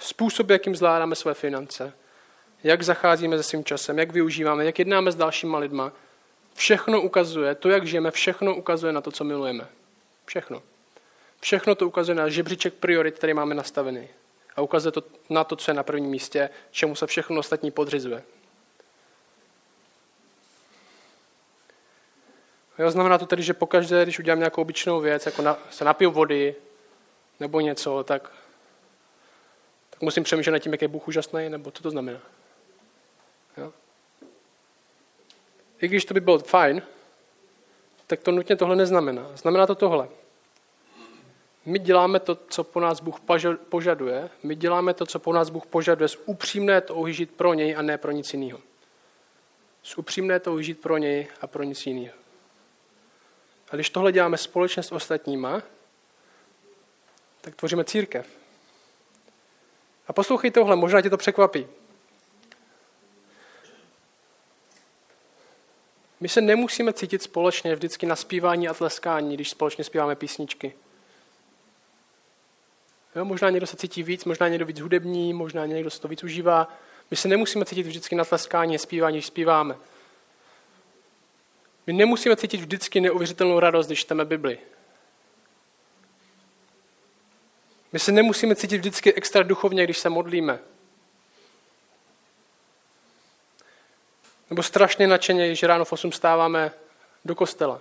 Způsob, 0.05 0.51
jakým 0.51 0.77
zvládáme 0.77 1.15
své 1.15 1.35
finance, 1.35 1.93
jak 2.65 2.83
zacházíme 2.83 3.37
se 3.37 3.43
svým 3.43 3.65
časem, 3.65 3.99
jak 3.99 4.13
využíváme, 4.13 4.65
jak 4.65 4.79
jednáme 4.79 5.13
s 5.13 5.15
dalšíma 5.15 5.59
lidma, 5.59 5.93
všechno 6.55 7.01
ukazuje, 7.01 7.55
to, 7.55 7.69
jak 7.69 7.87
žijeme, 7.87 8.11
všechno 8.11 8.57
ukazuje 8.57 8.93
na 8.93 9.01
to, 9.01 9.11
co 9.11 9.25
milujeme. 9.25 9.67
Všechno. 10.27 10.63
Všechno 11.41 11.75
to 11.75 11.87
ukazuje 11.87 12.15
na 12.15 12.29
žebříček 12.29 12.75
priorit, 12.75 13.15
který 13.15 13.35
máme 13.35 13.55
nastavený. 13.55 14.09
A 14.57 14.61
ukazuje 14.63 14.93
to 14.93 15.03
na 15.31 15.45
to, 15.45 15.57
co 15.57 15.71
je 15.71 15.75
na 15.75 15.83
prvním 15.83 16.11
místě, 16.11 16.51
čemu 16.71 16.95
se 16.95 17.07
všechno 17.07 17.41
ostatní 17.41 17.71
podřizuje. 17.71 18.23
Jo, 22.79 22.91
znamená 22.91 23.19
to 23.19 23.27
tedy, 23.27 23.43
že 23.43 23.55
pokaždé, 23.55 24.03
když 24.03 24.19
udělám 24.19 24.39
nějakou 24.39 24.63
obyčejnou 24.63 25.01
věc, 25.01 25.27
jako 25.27 25.43
na, 25.43 25.59
se 25.71 25.85
napiju 25.85 26.11
vody 26.11 26.55
nebo 27.41 27.61
něco, 27.61 28.05
tak, 28.05 28.33
tak 28.33 28.33
musím 30.05 30.25
přemýšlet 30.25 30.53
nad 30.53 30.59
tím, 30.59 30.73
jak 30.73 30.83
je 30.83 30.89
Bůh 30.89 31.09
úžasný, 31.09 31.49
nebo 31.49 31.71
co 31.71 31.83
to 31.83 31.91
znamená. 31.91 32.21
Jo? 33.57 33.73
i 35.85 35.89
když 35.89 36.05
to 36.05 36.15
by 36.15 36.21
bylo 36.21 36.39
fajn, 36.39 36.83
tak 38.07 38.21
to 38.21 38.31
nutně 38.31 38.57
tohle 38.57 38.77
neznamená. 38.77 39.31
Znamená 39.37 39.67
to 39.67 39.75
tohle. 39.75 40.09
My 41.67 41.79
děláme 41.79 42.21
to, 42.21 42.39
co 42.49 42.65
po 42.65 42.81
nás 42.81 43.01
Bůh 43.01 43.21
požaduje. 43.69 44.31
My 44.43 44.55
děláme 44.55 44.95
to, 44.95 45.07
co 45.07 45.19
po 45.19 45.33
nás 45.33 45.51
Bůh 45.51 45.67
požaduje 45.67 46.09
z 46.09 46.19
upřímné 46.25 46.81
touhy 46.81 47.13
žít 47.13 47.31
pro 47.31 47.55
něj 47.55 47.77
a 47.77 47.83
ne 47.83 47.99
pro 47.99 48.11
nic 48.11 48.35
jiného. 48.35 48.61
Z 49.83 49.99
upřímné 49.99 50.41
touhy 50.41 50.65
žít 50.65 50.81
pro 50.81 50.99
něj 50.99 51.27
a 51.41 51.47
pro 51.47 51.63
nic 51.63 51.87
jiného. 51.87 52.15
A 53.71 53.75
když 53.75 53.91
tohle 53.91 54.13
děláme 54.13 54.37
společně 54.37 54.83
s 54.83 54.93
ostatníma, 54.93 55.63
tak 57.41 57.55
tvoříme 57.55 57.85
církev. 57.85 58.44
A 60.07 60.13
poslouchej 60.13 60.51
tohle, 60.51 60.77
možná 60.77 61.03
tě 61.03 61.11
to 61.11 61.17
překvapí. 61.17 61.67
My 66.21 66.29
se 66.29 66.41
nemusíme 66.41 66.93
cítit 66.93 67.23
společně 67.23 67.75
vždycky 67.75 68.07
na 68.07 68.17
zpívání 68.17 68.69
a 68.69 68.75
tleskání, 68.75 69.35
když 69.35 69.51
společně 69.51 69.85
zpíváme 69.85 70.17
písničky. 70.17 70.75
Jo, 73.17 73.25
možná 73.25 73.51
někdo 73.51 73.67
se 73.67 73.77
cítí 73.77 74.03
víc, 74.03 74.25
možná 74.25 74.49
někdo 74.49 74.67
víc 74.67 74.81
hudební, 74.81 75.35
možná 75.35 75.67
někdo 75.67 75.91
se 75.91 76.01
to 76.01 76.09
víc 76.09 76.25
užívá. 76.25 76.69
My 77.11 77.17
se 77.17 77.29
nemusíme 77.29 77.65
cítit 77.65 77.83
vždycky 77.83 78.15
na 78.15 78.25
tleskání 78.25 78.75
a 78.75 78.79
zpívání, 78.79 79.17
když 79.17 79.27
zpíváme. 79.27 79.77
My 81.87 81.93
nemusíme 81.93 82.37
cítit 82.37 82.57
vždycky 82.57 83.01
neuvěřitelnou 83.01 83.61
radost, 83.61 83.87
když 83.87 84.01
čteme 84.01 84.25
Bibli. 84.25 84.59
My 87.95 88.01
se 88.01 88.13
nemusíme 88.13 88.57
cítit 88.57 88.79
vždycky 88.79 89.15
extra 89.15 89.43
duchovně, 89.43 89.85
když 89.85 89.99
se 89.99 90.09
modlíme. 90.09 90.59
Nebo 94.51 94.63
strašně 94.63 95.07
nadšeně, 95.07 95.47
když 95.47 95.63
ráno 95.63 95.85
v 95.85 95.93
8 95.93 96.13
stáváme 96.13 96.73
do 97.25 97.35
kostela. 97.35 97.81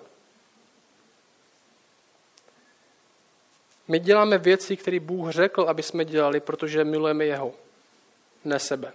My 3.87 3.99
děláme 3.99 4.37
věci, 4.37 4.77
které 4.77 4.99
Bůh 4.99 5.31
řekl, 5.31 5.61
aby 5.61 5.83
jsme 5.83 6.05
dělali, 6.05 6.39
protože 6.39 6.83
milujeme 6.83 7.25
Jeho, 7.25 7.53
ne 8.45 8.59
sebe. 8.59 8.93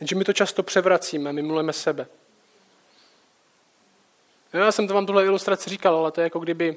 Jenže 0.00 0.14
my 0.14 0.24
to 0.24 0.32
často 0.32 0.62
převracíme, 0.62 1.32
my 1.32 1.42
milujeme 1.42 1.72
sebe. 1.72 2.06
Já 4.64 4.72
jsem 4.72 4.88
to 4.88 4.94
vám 4.94 5.06
tuhle 5.06 5.24
ilustraci 5.24 5.70
říkal, 5.70 5.96
ale 5.96 6.12
to 6.12 6.20
je 6.20 6.24
jako 6.24 6.38
kdyby 6.38 6.76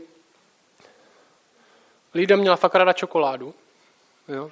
Lída 2.15 2.35
měla 2.35 2.55
fakt 2.55 2.75
ráda 2.75 2.93
čokoládu. 2.93 3.53
Jo? 4.27 4.51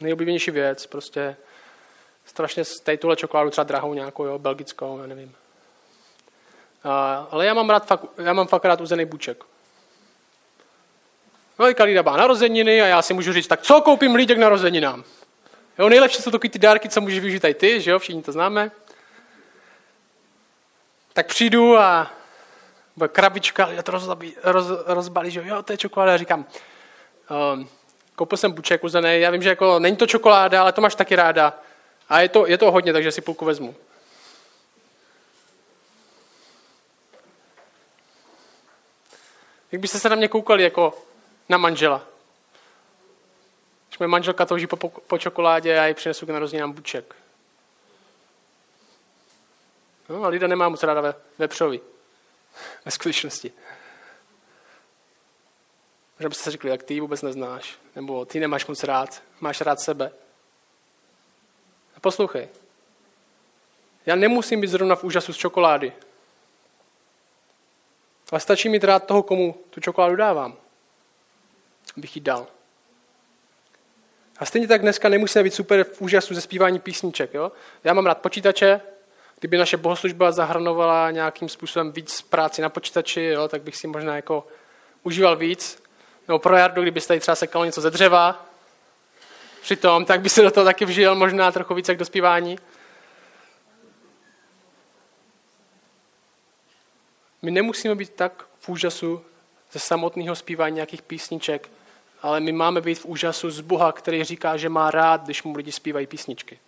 Nejoblíbenější 0.00 0.50
věc, 0.50 0.86
prostě 0.86 1.36
strašně 2.24 2.62
tady 2.82 2.98
tuhle 2.98 3.16
čokoládu 3.16 3.50
třeba 3.50 3.64
drahou 3.64 3.94
nějakou, 3.94 4.24
jo, 4.24 4.38
belgickou, 4.38 4.98
já 4.98 5.06
nevím. 5.06 5.34
A, 6.84 7.26
ale 7.30 7.46
já 7.46 7.54
mám, 7.54 7.70
rád 7.70 7.86
fakt, 7.86 8.04
já 8.18 8.32
mám 8.32 8.46
fakt 8.46 8.64
rád 8.64 8.80
uzený 8.80 9.04
buček. 9.04 9.44
No, 11.58 11.66
Lída 11.84 12.02
má 12.02 12.16
narozeniny 12.16 12.82
a 12.82 12.86
já 12.86 13.02
si 13.02 13.14
můžu 13.14 13.32
říct, 13.32 13.46
tak 13.46 13.62
co 13.62 13.80
koupím 13.80 14.14
lídek 14.14 14.38
narozeninám? 14.38 15.04
Jo, 15.78 15.88
nejlepší 15.88 16.22
jsou 16.22 16.30
takový 16.30 16.50
ty 16.50 16.58
dárky, 16.58 16.88
co 16.88 17.00
můžeš 17.00 17.18
využít 17.18 17.44
i 17.44 17.54
ty, 17.54 17.80
že 17.80 17.90
jo, 17.90 17.98
všichni 17.98 18.22
to 18.22 18.32
známe. 18.32 18.70
Tak 21.12 21.26
přijdu 21.26 21.78
a 21.78 22.10
bude 22.96 23.08
krabička, 23.08 23.68
já 23.70 23.82
to 23.82 23.92
rozbalí, 23.92 24.36
roz, 24.42 24.66
rozbalí, 24.86 25.30
že 25.30 25.42
jo, 25.44 25.62
to 25.62 25.72
je 25.72 25.76
čokoláda. 25.76 26.12
Já 26.12 26.18
říkám, 26.18 26.46
um, 27.54 27.68
koupil 28.16 28.38
jsem 28.38 28.52
buček 28.52 28.84
uzený, 28.84 29.20
já 29.20 29.30
vím, 29.30 29.42
že 29.42 29.48
jako 29.48 29.78
není 29.78 29.96
to 29.96 30.06
čokoláda, 30.06 30.60
ale 30.60 30.72
to 30.72 30.80
máš 30.80 30.94
taky 30.94 31.16
ráda. 31.16 31.58
A 32.08 32.20
je 32.20 32.28
to, 32.28 32.46
je 32.46 32.58
to 32.58 32.72
hodně, 32.72 32.92
takže 32.92 33.12
si 33.12 33.20
půlku 33.20 33.44
vezmu. 33.44 33.74
Jak 39.72 39.80
byste 39.80 39.98
se 39.98 40.08
na 40.08 40.16
mě 40.16 40.28
koukali 40.28 40.62
jako 40.62 40.98
na 41.48 41.58
manžela? 41.58 42.02
Když 43.88 43.98
moje 43.98 44.08
manželka 44.08 44.46
touží 44.46 44.66
po, 44.66 44.76
po, 44.76 44.88
po 44.88 45.18
čokoládě 45.18 45.70
já 45.70 45.86
ji 45.86 45.94
přinesu 45.94 46.26
k 46.26 46.28
narozeninám 46.28 46.72
buček. 46.72 47.14
No 50.08 50.24
a 50.24 50.28
lidé 50.28 50.48
nemá 50.48 50.68
moc 50.68 50.82
ráda 50.82 51.00
ve, 51.00 51.14
vepřový. 51.38 51.80
Ve 52.84 52.90
skutečnosti. 52.90 53.52
Možná 56.18 56.28
byste 56.28 56.44
si 56.44 56.50
řekli, 56.50 56.70
jak 56.70 56.82
ty 56.82 56.94
ji 56.94 57.00
vůbec 57.00 57.22
neznáš. 57.22 57.78
Nebo 57.96 58.24
ty 58.24 58.40
nemáš 58.40 58.66
moc 58.66 58.84
rád. 58.84 59.22
Máš 59.40 59.60
rád 59.60 59.80
sebe. 59.80 60.12
A 61.96 62.00
poslouchej. 62.00 62.48
Já 64.06 64.14
nemusím 64.16 64.60
být 64.60 64.70
zrovna 64.70 64.96
v 64.96 65.04
úžasu 65.04 65.32
z 65.32 65.36
čokolády. 65.36 65.92
Ale 68.30 68.40
stačí 68.40 68.68
mít 68.68 68.84
rád 68.84 69.06
toho, 69.06 69.22
komu 69.22 69.54
tu 69.70 69.80
čokoládu 69.80 70.16
dávám. 70.16 70.56
Abych 71.96 72.16
ji 72.16 72.22
dal. 72.22 72.46
A 74.38 74.46
stejně 74.46 74.68
tak 74.68 74.80
dneska 74.80 75.08
nemusíme 75.08 75.42
být 75.44 75.54
super 75.54 75.84
v 75.84 76.00
úžasu 76.00 76.34
ze 76.34 76.40
zpívání 76.40 76.78
písniček. 76.78 77.34
Jo? 77.34 77.52
Já 77.84 77.94
mám 77.94 78.06
rád 78.06 78.18
počítače, 78.18 78.80
kdyby 79.38 79.58
naše 79.58 79.76
bohoslužba 79.76 80.32
zahrnovala 80.32 81.10
nějakým 81.10 81.48
způsobem 81.48 81.92
víc 81.92 82.22
práci 82.22 82.62
na 82.62 82.68
počítači, 82.68 83.22
jo, 83.22 83.48
tak 83.48 83.62
bych 83.62 83.76
si 83.76 83.86
možná 83.86 84.16
jako 84.16 84.46
užíval 85.02 85.36
víc. 85.36 85.82
Nebo 86.28 86.38
pro 86.38 86.56
Jardu, 86.56 86.82
kdybyste 86.82 87.08
tady 87.08 87.20
třeba 87.20 87.34
sekal 87.34 87.66
něco 87.66 87.80
ze 87.80 87.90
dřeva, 87.90 88.46
přitom, 89.62 90.04
tak 90.04 90.20
by 90.20 90.28
se 90.28 90.42
do 90.42 90.50
toho 90.50 90.64
taky 90.64 90.84
vžil 90.84 91.14
možná 91.14 91.52
trochu 91.52 91.74
více 91.74 91.94
k 91.94 91.98
dospívání. 91.98 92.58
My 97.42 97.50
nemusíme 97.50 97.94
být 97.94 98.14
tak 98.14 98.44
v 98.60 98.68
úžasu 98.68 99.24
ze 99.72 99.78
samotného 99.78 100.36
zpívání 100.36 100.74
nějakých 100.74 101.02
písniček, 101.02 101.70
ale 102.22 102.40
my 102.40 102.52
máme 102.52 102.80
být 102.80 102.98
v 102.98 103.04
úžasu 103.04 103.50
z 103.50 103.60
Boha, 103.60 103.92
který 103.92 104.24
říká, 104.24 104.56
že 104.56 104.68
má 104.68 104.90
rád, 104.90 105.24
když 105.24 105.42
mu 105.42 105.56
lidi 105.56 105.72
zpívají 105.72 106.06
písničky. 106.06 106.58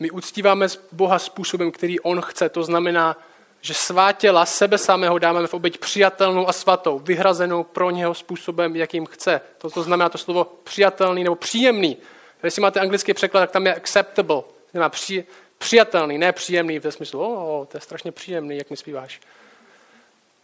My 0.00 0.10
uctíváme 0.10 0.66
Boha 0.92 1.18
způsobem, 1.18 1.70
který 1.70 2.00
On 2.00 2.20
chce. 2.20 2.48
To 2.48 2.62
znamená, 2.62 3.16
že 3.60 3.74
svá 3.74 4.12
těla 4.12 4.46
sebe 4.46 4.78
samého 4.78 5.18
dáme 5.18 5.46
v 5.46 5.54
oběť 5.54 5.78
přijatelnou 5.78 6.48
a 6.48 6.52
svatou, 6.52 6.98
vyhrazenou 6.98 7.64
pro 7.64 7.90
něho 7.90 8.14
způsobem, 8.14 8.76
jakým 8.76 9.06
chce. 9.06 9.40
To, 9.58 9.82
znamená 9.82 10.08
to 10.08 10.18
slovo 10.18 10.44
přijatelný 10.44 11.24
nebo 11.24 11.36
příjemný. 11.36 11.96
Když 12.40 12.58
máte 12.58 12.80
anglický 12.80 13.14
překlad, 13.14 13.40
tak 13.40 13.50
tam 13.50 13.66
je 13.66 13.74
acceptable. 13.74 14.42
Znamená 14.70 14.88
při, 14.88 15.24
přijatelný, 15.58 16.18
ne 16.18 16.32
příjemný 16.32 16.78
v 16.78 16.90
smyslu, 16.90 17.20
o, 17.20 17.66
to 17.70 17.76
je 17.76 17.80
strašně 17.80 18.12
příjemný, 18.12 18.56
jak 18.56 18.70
mi 18.70 18.76
zpíváš. 18.76 19.20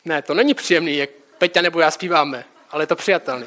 Ne, 0.05 0.23
to 0.23 0.35
není 0.35 0.55
příjemný, 0.55 0.97
jak 0.97 1.11
Peťa 1.39 1.63
nebo 1.63 1.81
já 1.81 1.91
zpíváme, 1.91 2.45
ale 2.71 2.83
je 2.83 2.87
to 2.87 2.97
přijatelný. 2.97 3.47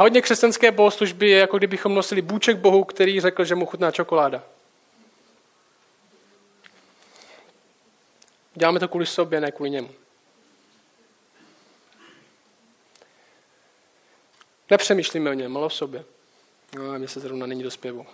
A 0.00 0.02
hodně 0.02 0.22
křesťanské 0.22 0.70
bohoslužby 0.70 1.30
je, 1.30 1.38
jako 1.38 1.58
kdybychom 1.58 1.94
nosili 1.94 2.22
bůček 2.22 2.56
Bohu, 2.56 2.84
který 2.84 3.20
řekl, 3.20 3.44
že 3.44 3.54
mu 3.54 3.66
chutná 3.66 3.90
čokoláda. 3.90 4.42
Děláme 8.54 8.80
to 8.80 8.88
kvůli 8.88 9.06
sobě, 9.06 9.40
ne 9.40 9.52
kvůli 9.52 9.70
němu. 9.70 9.90
Nepřemýšlíme 14.70 15.30
o 15.30 15.32
něm, 15.32 15.56
ale 15.56 15.66
o 15.66 15.70
sobě. 15.70 16.04
No, 16.74 16.90
a 16.90 16.98
mně 16.98 17.08
se 17.08 17.20
zrovna 17.20 17.46
není 17.46 17.62
do 17.62 17.70
zpěvu. 17.70 18.06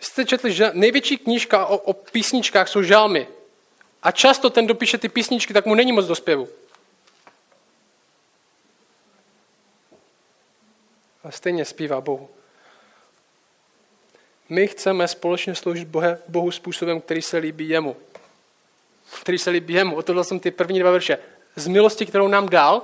Jste 0.00 0.24
četli, 0.24 0.52
že 0.52 0.70
největší 0.74 1.18
knížka 1.18 1.66
o, 1.66 1.76
o 1.76 1.92
písničkách 1.92 2.68
jsou 2.68 2.82
žalmy. 2.82 3.28
A 4.02 4.10
často 4.10 4.50
ten 4.50 4.66
dopíše 4.66 4.98
ty 4.98 5.08
písničky, 5.08 5.54
tak 5.54 5.66
mu 5.66 5.74
není 5.74 5.92
moc 5.92 6.06
do 6.06 6.14
zpěvu. 6.14 6.48
A 11.24 11.30
stejně 11.30 11.64
zpívá 11.64 12.00
Bohu. 12.00 12.30
My 14.48 14.66
chceme 14.66 15.08
společně 15.08 15.54
sloužit 15.54 15.88
Bohe, 15.88 16.18
Bohu 16.28 16.50
způsobem, 16.50 17.00
který 17.00 17.22
se 17.22 17.36
líbí 17.36 17.68
jemu. 17.68 17.96
Který 19.20 19.38
se 19.38 19.50
líbí 19.50 19.74
jemu. 19.74 19.96
O 19.96 20.02
tohle 20.02 20.24
jsem 20.24 20.40
ty 20.40 20.50
první 20.50 20.80
dva 20.80 20.90
verše. 20.90 21.18
Z 21.56 21.66
milosti, 21.66 22.06
kterou 22.06 22.28
nám 22.28 22.48
dal, 22.48 22.82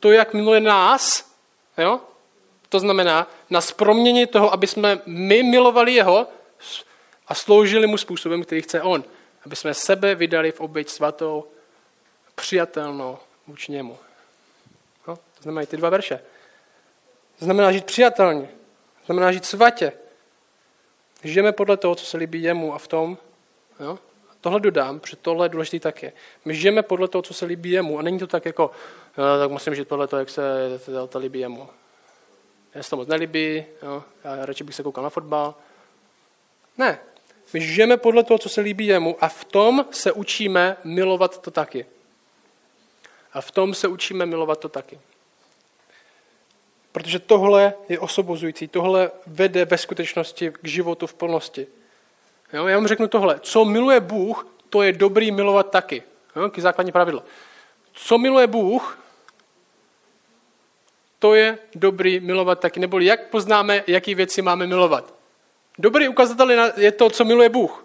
to, 0.00 0.12
jak 0.12 0.34
miluje 0.34 0.60
nás, 0.60 1.32
jo? 1.78 2.00
to 2.68 2.78
znamená 2.78 3.30
nás 3.50 3.72
proměnit 3.72 4.30
toho, 4.30 4.52
aby 4.52 4.66
jsme 4.66 5.00
my 5.06 5.42
milovali 5.42 5.92
jeho 5.92 6.28
a 7.28 7.34
sloužili 7.34 7.86
mu 7.86 7.98
způsobem, 7.98 8.44
který 8.44 8.62
chce 8.62 8.82
on. 8.82 9.04
Aby 9.46 9.56
jsme 9.56 9.74
sebe 9.74 10.14
vydali 10.14 10.52
v 10.52 10.60
oběť 10.60 10.88
svatou, 10.88 11.44
přijatelnou 12.34 13.18
vůči 13.46 13.72
němu. 13.72 13.98
No, 15.08 15.16
to 15.16 15.42
znamená 15.42 15.66
ty 15.66 15.76
dva 15.76 15.90
verše. 15.90 16.20
Znamená 17.38 17.72
žít 17.72 17.84
přijatelně. 17.84 18.48
Znamená 19.06 19.32
žít 19.32 19.44
svatě. 19.44 19.92
Žijeme 21.24 21.52
podle 21.52 21.76
toho, 21.76 21.94
co 21.94 22.06
se 22.06 22.16
líbí 22.16 22.42
jemu 22.42 22.74
a 22.74 22.78
v 22.78 22.88
tom, 22.88 23.18
jo? 23.80 23.98
tohle 24.40 24.60
dodám, 24.60 25.00
protože 25.00 25.16
tohle 25.16 25.44
je 25.44 25.48
důležité 25.48 25.80
také. 25.80 26.12
My 26.44 26.54
žijeme 26.54 26.82
podle 26.82 27.08
toho, 27.08 27.22
co 27.22 27.34
se 27.34 27.46
líbí 27.46 27.70
jemu 27.70 27.98
a 27.98 28.02
není 28.02 28.18
to 28.18 28.26
tak 28.26 28.44
jako, 28.44 28.70
no, 29.18 29.38
tak 29.38 29.50
musím 29.50 29.74
žít 29.74 29.88
podle 29.88 30.06
toho, 30.06 30.20
jak 30.20 30.30
se 30.30 30.42
to, 31.08 31.18
líbí 31.18 31.40
jemu. 31.40 31.68
Já 32.74 32.82
se 32.82 32.90
to 32.90 32.96
moc 32.96 33.08
nelíbí, 33.08 33.64
jo, 33.82 34.04
já 34.24 34.46
radši 34.46 34.64
bych 34.64 34.74
se 34.74 34.82
koukal 34.82 35.04
na 35.04 35.10
fotbal. 35.10 35.54
Ne, 36.78 36.98
my 37.52 37.60
žijeme 37.60 37.96
podle 37.96 38.24
toho, 38.24 38.38
co 38.38 38.48
se 38.48 38.60
líbí 38.60 38.86
jemu 38.86 39.16
a 39.20 39.28
v 39.28 39.44
tom 39.44 39.86
se 39.90 40.12
učíme 40.12 40.76
milovat 40.84 41.38
to 41.40 41.50
taky. 41.50 41.86
A 43.32 43.40
v 43.40 43.50
tom 43.50 43.74
se 43.74 43.88
učíme 43.88 44.26
milovat 44.26 44.60
to 44.60 44.68
taky. 44.68 45.00
Protože 46.96 47.18
tohle 47.18 47.74
je 47.88 47.98
osobozující, 47.98 48.68
tohle 48.68 49.10
vede 49.26 49.64
ve 49.64 49.78
skutečnosti 49.78 50.50
k 50.50 50.68
životu 50.68 51.06
v 51.06 51.14
plnosti. 51.14 51.66
Jo, 52.52 52.66
já 52.66 52.76
vám 52.76 52.86
řeknu 52.86 53.08
tohle. 53.08 53.40
Co 53.40 53.64
miluje 53.64 54.00
Bůh, 54.00 54.46
to 54.70 54.82
je 54.82 54.92
dobrý 54.92 55.30
milovat 55.30 55.70
taky. 55.70 56.02
Jo, 56.36 56.50
základní 56.56 56.92
pravidlo. 56.92 57.22
Co 57.92 58.18
miluje 58.18 58.46
Bůh, 58.46 58.98
to 61.18 61.34
je 61.34 61.58
dobrý 61.74 62.20
milovat 62.20 62.60
taky. 62.60 62.80
Neboli 62.80 63.04
jak 63.04 63.28
poznáme, 63.28 63.84
jaký 63.86 64.14
věci 64.14 64.42
máme 64.42 64.66
milovat. 64.66 65.14
Dobrý 65.78 66.08
ukazatel 66.08 66.72
je 66.76 66.92
to, 66.92 67.10
co 67.10 67.24
miluje 67.24 67.48
Bůh. 67.48 67.84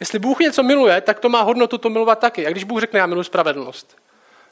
Jestli 0.00 0.18
Bůh 0.18 0.38
něco 0.40 0.62
miluje, 0.62 1.00
tak 1.00 1.20
to 1.20 1.28
má 1.28 1.42
hodnotu 1.42 1.78
to 1.78 1.90
milovat 1.90 2.18
taky. 2.18 2.46
A 2.46 2.50
když 2.50 2.64
Bůh 2.64 2.80
řekne, 2.80 2.98
já 2.98 3.06
miluji 3.06 3.24
spravedlnost. 3.24 3.96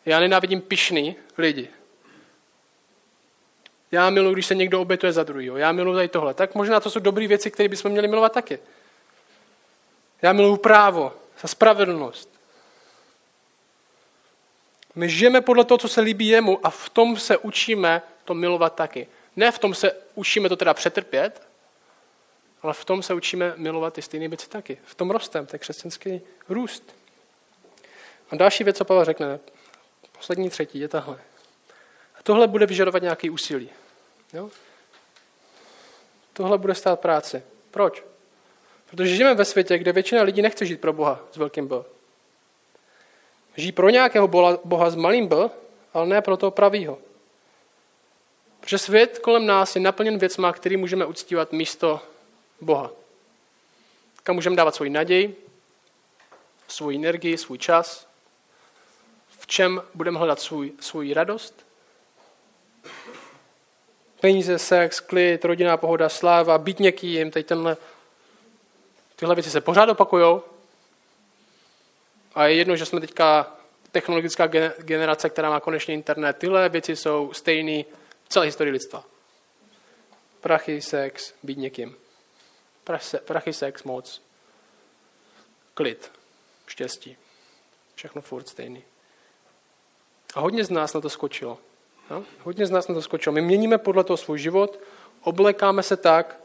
Já 0.07 0.21
nenávidím 0.21 0.61
pišný 0.61 1.17
lidi. 1.39 1.69
Já 3.93 4.11
miluji, 4.11 4.33
když 4.33 4.47
se 4.47 4.55
někdo 4.55 4.81
obětuje 4.81 5.13
za 5.13 5.25
druhého. 5.25 5.57
Já 5.57 5.73
miluji 5.73 5.95
tady 5.95 6.09
tohle. 6.09 6.35
Tak 6.35 6.55
možná 6.55 6.81
to 6.81 6.91
jsou 6.91 7.01
dobré 7.01 7.27
věci, 7.27 7.51
které 7.51 7.69
bychom 7.69 7.91
měli 7.91 8.09
milovat 8.09 8.33
taky. 8.33 8.59
Já 10.23 10.33
miluji 10.33 10.57
právo, 10.57 11.13
za 11.41 11.49
spravedlnost. 11.49 12.31
My 14.95 15.09
žijeme 15.09 15.41
podle 15.41 15.65
toho, 15.65 15.79
co 15.79 15.89
se 15.89 16.01
líbí 16.01 16.29
jemu 16.29 16.67
a 16.67 16.71
v 16.71 16.89
tom 16.89 17.17
se 17.17 17.39
učíme 17.39 18.03
to 18.25 18.35
milovat 18.35 18.75
taky. 18.75 19.09
Ne 19.37 19.53
v 19.53 19.59
tom 19.59 19.75
se 19.75 19.93
učíme 20.15 20.49
to 20.49 20.57
teda 20.57 20.75
přetrpět, 20.75 21.43
ale 22.63 22.75
v 22.75 22.85
tom 22.85 23.03
se 23.03 23.15
učíme 23.15 23.55
milovat 23.57 23.95
ty 23.95 24.03
stejné 24.03 24.29
věci 24.29 24.49
taky. 24.49 24.79
V 24.85 24.95
tom 24.95 25.11
rostem, 25.11 25.47
to 25.47 25.55
je 25.55 25.59
křesťanský 25.59 26.21
růst. 26.49 26.95
A 28.31 28.37
další 28.37 28.65
věc, 28.65 28.77
co 28.77 28.85
Pavel 28.85 29.05
řekne, 29.05 29.39
poslední 30.13 30.51
třetí, 30.51 30.79
je 30.79 30.89
tahle. 30.89 31.19
A 32.19 32.23
tohle 32.23 32.47
bude 32.47 32.67
vyžadovat 32.67 33.03
nějaký 33.03 33.31
úsilí. 33.31 33.71
Jo? 34.33 34.51
Tohle 36.33 36.59
bude 36.59 36.75
stát 36.75 37.01
práce. 37.01 37.43
Proč? 37.71 38.05
Protože 38.91 39.17
žijeme 39.17 39.35
ve 39.35 39.45
světě, 39.45 39.79
kde 39.79 39.93
většina 39.93 40.23
lidí 40.23 40.43
nechce 40.43 40.67
žít 40.67 40.81
pro 40.81 40.93
Boha 40.93 41.21
s 41.33 41.37
velkým 41.37 41.69
B. 41.69 41.77
Žijí 43.57 43.73
pro 43.73 43.91
nějakého 43.91 44.29
Boha 44.65 44.91
s 44.91 44.95
malým 44.95 45.27
B, 45.27 45.37
ale 45.95 46.07
ne 46.07 46.23
pro 46.23 46.37
toho 46.37 46.51
pravýho. 46.51 46.99
Protože 48.61 48.79
svět 48.79 49.19
kolem 49.19 49.47
nás 49.47 49.77
je 49.77 49.83
naplněn 49.83 50.19
věcma, 50.19 50.53
který 50.53 50.77
můžeme 50.77 51.07
uctívat 51.07 51.53
místo 51.53 52.01
Boha. 52.61 52.91
Kam 54.23 54.35
můžeme 54.35 54.57
dávat 54.57 54.75
svoji 54.75 54.91
naději, 54.91 55.47
svoji 56.69 56.97
energii, 56.97 57.39
svůj 57.39 57.59
čas, 57.59 58.09
v 59.39 59.47
čem 59.47 59.83
budeme 59.95 60.19
hledat 60.19 60.41
svůj, 60.41 60.73
svůj 60.81 61.15
radost. 61.15 61.67
Peníze, 64.21 64.59
sex, 64.59 65.01
klid, 65.01 65.45
rodinná 65.45 65.77
pohoda, 65.77 66.09
sláva, 66.09 66.59
být 66.59 66.81
někým, 66.81 67.31
teď 67.31 67.47
tenhle, 67.47 67.77
tyhle 69.17 69.35
věci 69.35 69.51
se 69.51 69.61
pořád 69.61 69.89
opakují. 69.89 70.41
A 72.35 72.47
je 72.47 72.55
jedno, 72.55 72.77
že 72.77 72.87
jsme 72.87 73.01
teďka 73.01 73.57
technologická 73.93 74.47
generace, 74.79 75.31
která 75.31 75.51
má 75.51 75.61
konečně 75.61 75.95
internet. 75.95 76.37
Tyhle 76.37 76.69
věci 76.69 76.97
jsou 76.97 77.33
stejné 77.33 77.83
v 78.25 78.29
celé 78.29 78.47
historii 78.47 78.73
lidstva. 78.73 79.05
Prachy, 80.41 80.83
sex, 80.83 81.35
být 81.43 81.59
někým 81.59 81.97
prachy, 83.25 83.53
sex, 83.53 83.83
moc, 83.83 84.23
klid, 85.75 86.13
štěstí. 86.67 87.17
Všechno 87.95 88.23
furt 88.23 88.49
stejný. 88.49 88.85
A 90.35 90.41
hodně 90.41 90.65
z 90.65 90.71
nás 90.71 90.95
na 90.95 91.01
to 91.01 91.11
skočilo. 91.11 91.59
No? 92.11 92.25
Hodně 92.43 92.67
z 92.67 92.71
nás 92.71 92.89
na 92.89 92.95
to 92.95 93.03
skočilo. 93.03 93.33
My 93.35 93.41
měníme 93.41 93.79
podle 93.79 94.05
toho 94.05 94.17
svůj 94.17 94.39
život, 94.39 94.81
oblekáme 95.23 95.83
se 95.83 95.97
tak, 95.97 96.41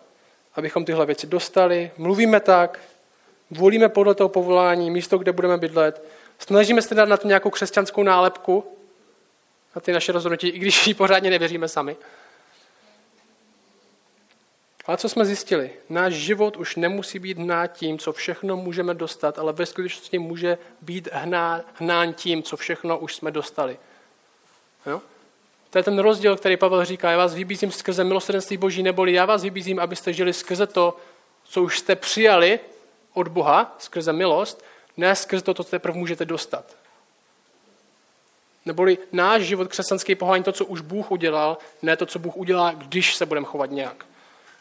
abychom 0.55 0.85
tyhle 0.85 1.05
věci 1.05 1.27
dostali, 1.27 1.91
mluvíme 1.97 2.39
tak, 2.39 2.79
volíme 3.51 3.89
podle 3.89 4.15
toho 4.15 4.29
povolání, 4.29 4.91
místo, 4.91 5.17
kde 5.17 5.31
budeme 5.31 5.57
bydlet, 5.57 6.03
snažíme 6.39 6.81
se 6.81 6.95
dát 6.95 7.09
na 7.09 7.17
to 7.17 7.27
nějakou 7.27 7.49
křesťanskou 7.49 8.03
nálepku, 8.03 8.63
na 9.75 9.81
ty 9.81 9.91
naše 9.91 10.11
rozhodnutí, 10.11 10.47
i 10.47 10.59
když 10.59 10.87
ji 10.87 10.93
pořádně 10.93 11.29
nevěříme 11.29 11.67
sami. 11.67 11.95
Ale 14.85 14.97
co 14.97 15.09
jsme 15.09 15.25
zjistili? 15.25 15.71
Náš 15.89 16.13
život 16.13 16.57
už 16.57 16.75
nemusí 16.75 17.19
být 17.19 17.37
hnát 17.37 17.67
tím, 17.67 17.99
co 17.99 18.13
všechno 18.13 18.57
můžeme 18.57 18.93
dostat, 18.93 19.39
ale 19.39 19.53
ve 19.53 19.65
skutečnosti 19.65 20.19
může 20.19 20.57
být 20.81 21.09
hnán 21.73 22.13
tím, 22.13 22.43
co 22.43 22.57
všechno 22.57 22.97
už 22.97 23.15
jsme 23.15 23.31
dostali. 23.31 23.77
Jo? 24.85 25.01
To 25.75 25.79
je 25.79 25.83
ten 25.83 25.99
rozdíl, 25.99 26.37
který 26.37 26.57
Pavel 26.57 26.85
říká, 26.85 27.11
já 27.11 27.17
vás 27.17 27.33
vybízím 27.33 27.71
skrze 27.71 28.03
milosrdenství 28.03 28.57
Boží, 28.57 28.83
neboli 28.83 29.13
já 29.13 29.25
vás 29.25 29.43
vybízím, 29.43 29.79
abyste 29.79 30.13
žili 30.13 30.33
skrze 30.33 30.67
to, 30.67 30.97
co 31.43 31.63
už 31.63 31.79
jste 31.79 31.95
přijali 31.95 32.59
od 33.13 33.27
Boha, 33.27 33.75
skrze 33.79 34.13
milost, 34.13 34.63
ne 34.97 35.15
skrze 35.15 35.43
to, 35.43 35.53
co 35.53 35.63
teprve 35.63 35.97
můžete 35.97 36.25
dostat. 36.25 36.75
Neboli 38.65 38.97
náš 39.11 39.41
život 39.41 39.67
křesťanský 39.67 40.15
pohlání 40.15 40.43
to, 40.43 40.51
co 40.51 40.65
už 40.65 40.81
Bůh 40.81 41.11
udělal, 41.11 41.57
ne 41.81 41.97
to, 41.97 42.05
co 42.05 42.19
Bůh 42.19 42.37
udělá, 42.37 42.71
když 42.71 43.15
se 43.15 43.25
budeme 43.25 43.45
chovat 43.45 43.71
nějak 43.71 44.05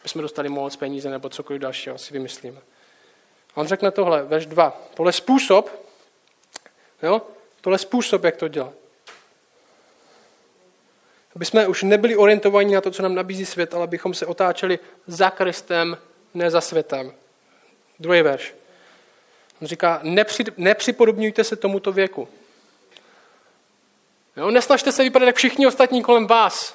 bychom 0.03 0.22
dostali 0.22 0.48
moc 0.48 0.77
peníze 0.77 1.11
nebo 1.11 1.29
cokoliv 1.29 1.62
dalšího, 1.62 1.98
si 1.98 2.12
vymyslíme. 2.12 2.61
A 3.55 3.61
on 3.61 3.66
řekne 3.66 3.90
tohle, 3.90 4.22
verš 4.22 4.46
2. 4.46 4.81
Tohle 4.94 5.12
způsob, 5.12 5.70
jo, 7.03 7.22
tohle 7.61 7.79
způsob, 7.79 8.24
jak 8.24 8.37
to 8.37 8.48
dělat. 8.48 8.83
Aby 11.36 11.44
jsme 11.44 11.66
už 11.66 11.82
nebyli 11.82 12.16
orientovaní 12.16 12.74
na 12.74 12.80
to, 12.80 12.90
co 12.90 13.02
nám 13.02 13.14
nabízí 13.14 13.46
svět, 13.46 13.74
ale 13.74 13.84
abychom 13.84 14.14
se 14.14 14.26
otáčeli 14.26 14.78
za 15.06 15.30
Kristem, 15.30 15.98
ne 16.34 16.50
za 16.50 16.60
světem. 16.60 17.14
Druhý 18.00 18.22
verš. 18.22 18.54
On 19.62 19.68
říká, 19.68 20.00
nepři, 20.02 20.44
nepřipodobňujte 20.56 21.44
se 21.44 21.56
tomuto 21.56 21.92
věku. 21.92 22.28
Jo, 24.36 24.50
nesnažte 24.50 24.92
se 24.92 25.02
vypadat 25.02 25.26
jak 25.26 25.36
všichni 25.36 25.66
ostatní 25.66 26.02
kolem 26.02 26.26
vás. 26.26 26.74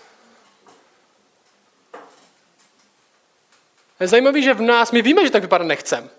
Je 4.00 4.08
zajímavé, 4.08 4.42
že 4.42 4.54
v 4.54 4.62
nás, 4.62 4.92
my 4.92 5.02
víme, 5.02 5.26
že 5.26 5.32
tak 5.32 5.42
vypadat 5.42 5.68
nechcem. 5.68 6.10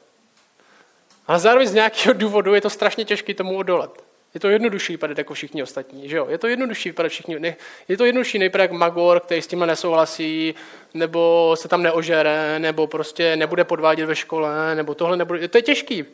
Ale 1.26 1.38
zároveň 1.38 1.68
z 1.68 1.74
nějakého 1.74 2.12
důvodu 2.12 2.55
je 2.55 2.61
to 2.61 2.70
strašně 2.70 3.05
těžké 3.05 3.35
tomu 3.35 3.57
odolat. 3.57 4.10
Je 4.35 4.40
to 4.40 4.49
jednodušší 4.49 4.93
vypadat 4.93 5.19
jako 5.19 5.35
všichni 5.35 5.62
ostatní, 5.62 6.09
že 6.09 6.16
jo? 6.16 6.27
Je 6.29 6.38
to 6.38 6.47
jednodušší 6.47 6.88
vypadat 6.88 7.09
všichni, 7.09 7.40
ne, 7.40 7.57
je 7.88 7.97
to 7.97 8.05
jednodušší 8.05 8.38
nejprve 8.38 8.64
jak 8.64 8.73
Magor, 8.73 9.21
který 9.21 9.43
s 9.43 9.47
tím 9.47 9.61
nesouhlasí, 9.61 10.55
nebo 10.95 11.55
se 11.59 11.69
tam 11.69 11.83
neožere, 11.83 12.59
nebo 12.59 12.87
prostě 12.87 13.37
nebude 13.37 13.64
podvádět 13.64 14.07
ve 14.07 14.16
škole, 14.16 14.75
nebo 14.75 14.95
tohle 14.95 15.16
nebude, 15.16 15.49
to 15.49 15.59
je 15.59 15.62
těžký. 15.62 16.05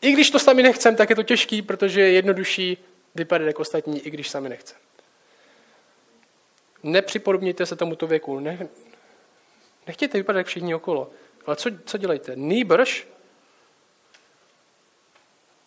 I 0.00 0.12
když 0.12 0.30
to 0.30 0.38
sami 0.38 0.62
nechcem, 0.62 0.96
tak 0.96 1.10
je 1.10 1.16
to 1.16 1.22
těžký, 1.22 1.62
protože 1.62 2.00
je 2.00 2.10
jednodušší 2.10 2.78
vypadat 3.14 3.44
jako 3.44 3.62
ostatní, 3.62 4.00
i 4.00 4.10
když 4.10 4.28
sami 4.28 4.48
nechcem. 4.48 4.78
Nepřipodobnějte 6.82 7.66
se 7.66 7.76
tomuto 7.76 8.06
věku. 8.06 8.40
Ne, 8.40 8.68
Nechtějte 9.86 10.18
vypadat 10.18 10.38
jak 10.38 10.46
všichni 10.46 10.74
okolo. 10.74 11.10
Ale 11.46 11.56
co, 11.56 11.70
co 11.84 11.98
dělejte? 11.98 12.32
Nýbrž 12.36 13.06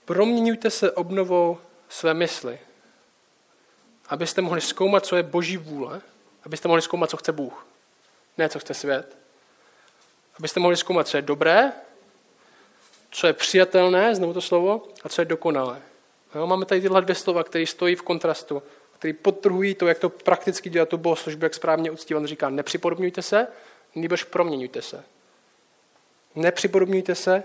proměňujte 0.05 0.69
se 0.69 0.91
obnovou 0.91 1.57
své 1.91 2.13
mysli, 2.13 2.59
abyste 4.09 4.41
mohli 4.41 4.61
zkoumat, 4.61 5.05
co 5.05 5.15
je 5.15 5.23
boží 5.23 5.57
vůle, 5.57 6.01
abyste 6.43 6.67
mohli 6.67 6.81
zkoumat, 6.81 7.09
co 7.09 7.17
chce 7.17 7.31
Bůh, 7.31 7.67
ne 8.37 8.49
co 8.49 8.59
chce 8.59 8.73
svět. 8.73 9.17
Abyste 10.39 10.59
mohli 10.59 10.77
zkoumat, 10.77 11.07
co 11.07 11.17
je 11.17 11.21
dobré, 11.21 11.71
co 13.11 13.27
je 13.27 13.33
přijatelné, 13.33 14.15
znovu 14.15 14.33
to 14.33 14.41
slovo, 14.41 14.87
a 15.03 15.09
co 15.09 15.21
je 15.21 15.25
dokonalé. 15.25 15.81
Jo, 16.35 16.47
máme 16.47 16.65
tady 16.65 16.81
tyhle 16.81 17.01
dvě 17.01 17.15
slova, 17.15 17.43
které 17.43 17.67
stojí 17.67 17.95
v 17.95 18.01
kontrastu, 18.01 18.63
které 18.99 19.13
podtrhují 19.13 19.75
to, 19.75 19.87
jak 19.87 19.99
to 19.99 20.09
prakticky 20.09 20.69
dělat 20.69 20.89
tu 20.89 20.97
bohoslužbu, 20.97 21.45
jak 21.45 21.53
správně 21.53 21.91
uctívat. 21.91 22.25
Říká, 22.25 22.49
nepřipodobňujte 22.49 23.21
se, 23.21 23.47
nýbrž 23.95 24.23
proměňujte 24.23 24.81
se. 24.81 25.03
Nepřipodobňujte 26.35 27.15
se, 27.15 27.43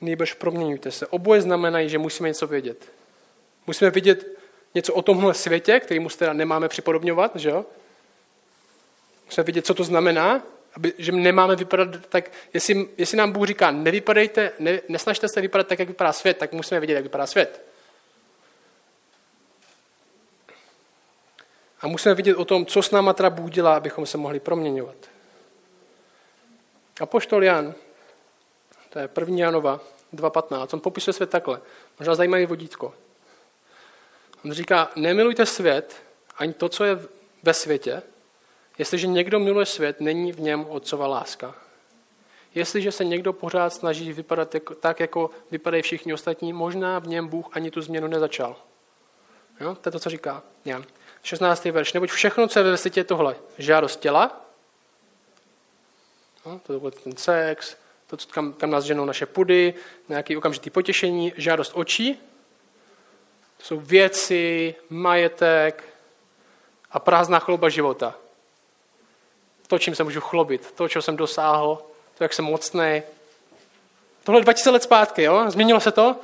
nýbrž 0.00 0.34
proměňujte 0.34 0.90
se. 0.90 1.06
Oboje 1.06 1.42
znamenají, 1.42 1.88
že 1.88 1.98
musíme 1.98 2.28
něco 2.28 2.46
vědět. 2.46 2.92
Musíme 3.66 3.90
vidět 3.90 4.38
něco 4.74 4.94
o 4.94 5.02
tomhle 5.02 5.34
světě, 5.34 5.80
kterýmu 5.80 6.08
se 6.08 6.18
teda 6.18 6.32
nemáme 6.32 6.68
připodobňovat, 6.68 7.36
že 7.36 7.50
jo? 7.50 7.64
Musíme 9.26 9.44
vidět, 9.44 9.66
co 9.66 9.74
to 9.74 9.84
znamená 9.84 10.42
aby, 10.76 10.92
že 10.98 11.12
nemáme 11.12 11.56
vypadat 11.56 11.88
tak, 12.08 12.30
jestli, 12.54 12.88
jestli 12.98 13.16
nám 13.16 13.32
Bůh 13.32 13.46
říká, 13.46 13.70
nevypadejte, 13.70 14.52
ne, 14.58 14.80
nesnažte 14.88 15.28
se 15.28 15.40
vypadat 15.40 15.66
tak, 15.66 15.78
jak 15.78 15.88
vypadá 15.88 16.12
svět, 16.12 16.36
tak 16.36 16.52
musíme 16.52 16.80
vidět, 16.80 16.94
jak 16.94 17.02
vypadá 17.02 17.26
svět. 17.26 17.64
A 21.80 21.86
musíme 21.86 22.14
vidět 22.14 22.36
o 22.36 22.44
tom, 22.44 22.66
co 22.66 22.82
s 22.82 22.90
náma 22.90 23.12
teda 23.12 23.30
Bůh 23.30 23.50
dělá, 23.50 23.76
abychom 23.76 24.06
se 24.06 24.18
mohli 24.18 24.40
proměňovat. 24.40 24.96
A 27.00 27.06
poštol 27.06 27.44
Jan, 27.44 27.74
to 28.90 28.98
je 28.98 29.08
první 29.08 29.40
Janova 29.40 29.80
2.15, 30.14 30.68
on 30.72 30.80
popisuje 30.80 31.14
svět 31.14 31.30
takhle. 31.30 31.60
Možná 31.98 32.14
zajímavý 32.14 32.46
vodítko. 32.46 32.94
On 34.44 34.52
říká, 34.52 34.90
nemilujte 34.96 35.46
svět, 35.46 36.02
ani 36.38 36.52
to, 36.52 36.68
co 36.68 36.84
je 36.84 36.98
ve 37.42 37.54
světě. 37.54 38.02
Jestliže 38.78 39.06
někdo 39.06 39.38
miluje 39.38 39.66
svět, 39.66 40.00
není 40.00 40.32
v 40.32 40.40
něm 40.40 40.66
otcova 40.68 41.06
láska. 41.06 41.54
Jestliže 42.54 42.92
se 42.92 43.04
někdo 43.04 43.32
pořád 43.32 43.70
snaží 43.70 44.12
vypadat 44.12 44.54
jako, 44.54 44.74
tak, 44.74 45.00
jako 45.00 45.30
vypadají 45.50 45.82
všichni 45.82 46.14
ostatní, 46.14 46.52
možná 46.52 46.98
v 46.98 47.06
něm 47.06 47.28
Bůh 47.28 47.48
ani 47.52 47.70
tu 47.70 47.80
změnu 47.82 48.06
nezačal. 48.06 48.56
Jo? 49.60 49.74
To 49.74 49.88
je 49.88 49.92
to, 49.92 49.98
co 50.00 50.10
říká 50.10 50.42
Jan. 50.64 50.84
16. 51.22 51.64
verš. 51.64 51.92
Neboť 51.92 52.10
všechno, 52.10 52.48
co 52.48 52.58
je 52.58 52.62
ve 52.62 52.76
světě, 52.76 53.00
je 53.00 53.04
tohle. 53.04 53.36
Žádost 53.58 54.00
těla, 54.00 54.46
no, 56.46 56.60
to 56.66 56.72
je 56.72 56.90
ten 56.90 57.16
sex, 57.16 57.76
to, 58.06 58.16
kam, 58.30 58.52
kam 58.52 58.70
nás 58.70 58.84
ženou 58.84 59.04
naše 59.04 59.26
pudy, 59.26 59.74
nějaký 60.08 60.36
okamžitý 60.36 60.70
potěšení, 60.70 61.32
žádost 61.36 61.72
očí, 61.74 62.20
jsou 63.62 63.80
věci, 63.80 64.74
majetek 64.90 65.84
a 66.90 66.98
prázdná 66.98 67.38
chlouba 67.38 67.68
života. 67.68 68.14
To, 69.66 69.78
čím 69.78 69.94
se 69.94 70.04
můžu 70.04 70.20
chlobit, 70.20 70.72
to, 70.72 70.88
čeho 70.88 71.02
jsem 71.02 71.16
dosáhl, 71.16 71.82
to, 72.18 72.24
jak 72.24 72.32
jsem 72.32 72.44
mocný. 72.44 73.02
Tohle 74.24 74.40
2000 74.40 74.70
let 74.70 74.82
zpátky, 74.82 75.22
jo? 75.22 75.50
Změnilo 75.50 75.80
se 75.80 75.92
to? 75.92 76.16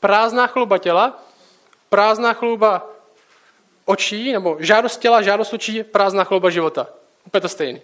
Prázdná 0.00 0.46
chlouba 0.46 0.78
těla, 0.78 1.22
prázdná 1.88 2.32
chlouba 2.32 2.86
očí, 3.84 4.32
nebo 4.32 4.56
žádost 4.60 4.96
těla, 4.96 5.22
žádost 5.22 5.52
očí, 5.52 5.82
prázdná 5.82 6.24
chlouba 6.24 6.50
života. 6.50 6.86
Úplně 7.26 7.40
to 7.40 7.48
stejný. 7.48 7.82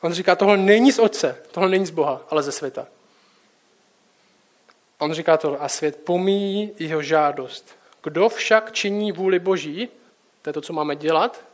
On 0.00 0.12
říká, 0.12 0.36
tohle 0.36 0.56
není 0.56 0.92
z 0.92 0.98
Otce, 0.98 1.42
tohle 1.50 1.68
není 1.68 1.86
z 1.86 1.90
Boha, 1.90 2.20
ale 2.30 2.42
ze 2.42 2.52
světa. 2.52 2.86
On 5.00 5.12
říká 5.12 5.36
to, 5.36 5.62
a 5.62 5.68
svět 5.68 5.96
pomíjí 6.04 6.72
jeho 6.78 7.02
žádost. 7.02 7.76
Kdo 8.02 8.28
však 8.28 8.72
činí 8.72 9.12
vůli 9.12 9.38
Boží, 9.38 9.88
to 10.42 10.50
je 10.50 10.54
to, 10.54 10.60
co 10.60 10.72
máme 10.72 10.96
dělat, 10.96 11.44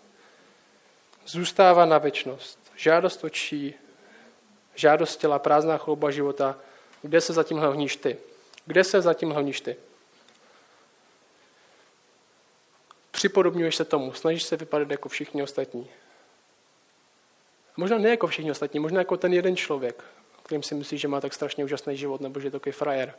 zůstává 1.27 1.87
na 1.87 1.99
věčnost. 1.99 2.59
Žádost 2.77 3.25
očí, 3.25 3.75
žádost 4.75 5.17
těla, 5.17 5.39
prázdná 5.39 5.79
chlouba 5.79 6.11
života. 6.11 6.59
Kde 7.03 7.21
se 7.21 7.33
zatím 7.33 7.59
hlavníš 7.59 7.97
ty? 7.97 8.17
Kde 8.67 8.85
se 8.85 9.01
zatím 9.01 9.31
hlavníš 9.31 9.61
ty? 9.61 9.77
Připodobňuješ 13.11 13.77
se 13.77 13.85
tomu, 13.85 14.13
snažíš 14.13 14.43
se 14.43 14.57
vypadat 14.57 14.91
jako 14.91 15.09
všichni 15.09 15.43
ostatní. 15.43 15.89
Možná 17.77 17.99
ne 17.99 18.11
jako 18.11 18.27
všichni 18.27 18.51
ostatní, 18.51 18.81
možná 18.81 18.99
jako 18.99 19.17
ten 19.17 19.33
jeden 19.33 19.57
člověk, 19.57 20.05
kterým 20.43 20.63
si 20.63 20.75
myslí, 20.75 20.99
že 20.99 21.09
má 21.09 21.21
tak 21.21 21.35
strašně 21.35 21.65
úžasný 21.65 21.97
život, 21.97 22.21
nebo 22.21 22.41
že 22.41 22.47
je 22.47 22.51
takový 22.51 22.73
frajer. 22.73 23.15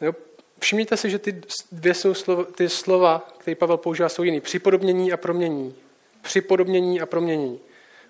Jo, 0.00 0.14
všimněte 0.60 0.96
si, 0.96 1.10
že 1.10 1.18
ty 1.18 1.40
dvě 1.72 1.94
jsou 1.94 2.14
slova, 2.14 2.44
ty 2.44 2.68
slova, 2.68 3.28
které 3.38 3.54
Pavel 3.54 3.76
používá, 3.76 4.08
jsou 4.08 4.22
jiný. 4.22 4.40
Připodobnění 4.40 5.12
a 5.12 5.16
promění. 5.16 5.74
Připodobnění 6.22 7.00
a 7.00 7.06
promění. 7.06 7.60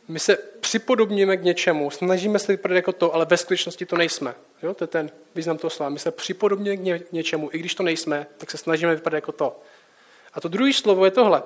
My 0.08 0.18
se 0.18 0.36
připodobňujeme 0.60 1.36
k 1.36 1.42
něčemu, 1.42 1.90
snažíme 1.90 2.38
se 2.38 2.52
vypadat 2.52 2.74
jako 2.74 2.92
to, 2.92 3.14
ale 3.14 3.24
ve 3.24 3.36
skutečnosti 3.36 3.86
to 3.86 3.96
nejsme. 3.96 4.34
Jo? 4.62 4.74
To 4.74 4.84
je 4.84 4.88
ten 4.88 5.10
význam 5.34 5.58
toho 5.58 5.70
slova. 5.70 5.90
My 5.90 5.98
se 5.98 6.10
připodobňujeme 6.10 6.98
k 6.98 7.12
něčemu, 7.12 7.50
i 7.52 7.58
když 7.58 7.74
to 7.74 7.82
nejsme, 7.82 8.26
tak 8.38 8.50
se 8.50 8.58
snažíme 8.58 8.94
vypadat 8.94 9.16
jako 9.16 9.32
to. 9.32 9.60
A 10.34 10.40
to 10.40 10.48
druhé 10.48 10.72
slovo 10.72 11.04
je 11.04 11.10
tohle. 11.10 11.42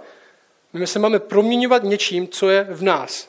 My 0.73 0.87
se 0.87 0.99
máme 0.99 1.19
proměňovat 1.19 1.83
něčím, 1.83 2.29
co 2.29 2.49
je 2.49 2.65
v 2.71 2.83
nás. 2.83 3.29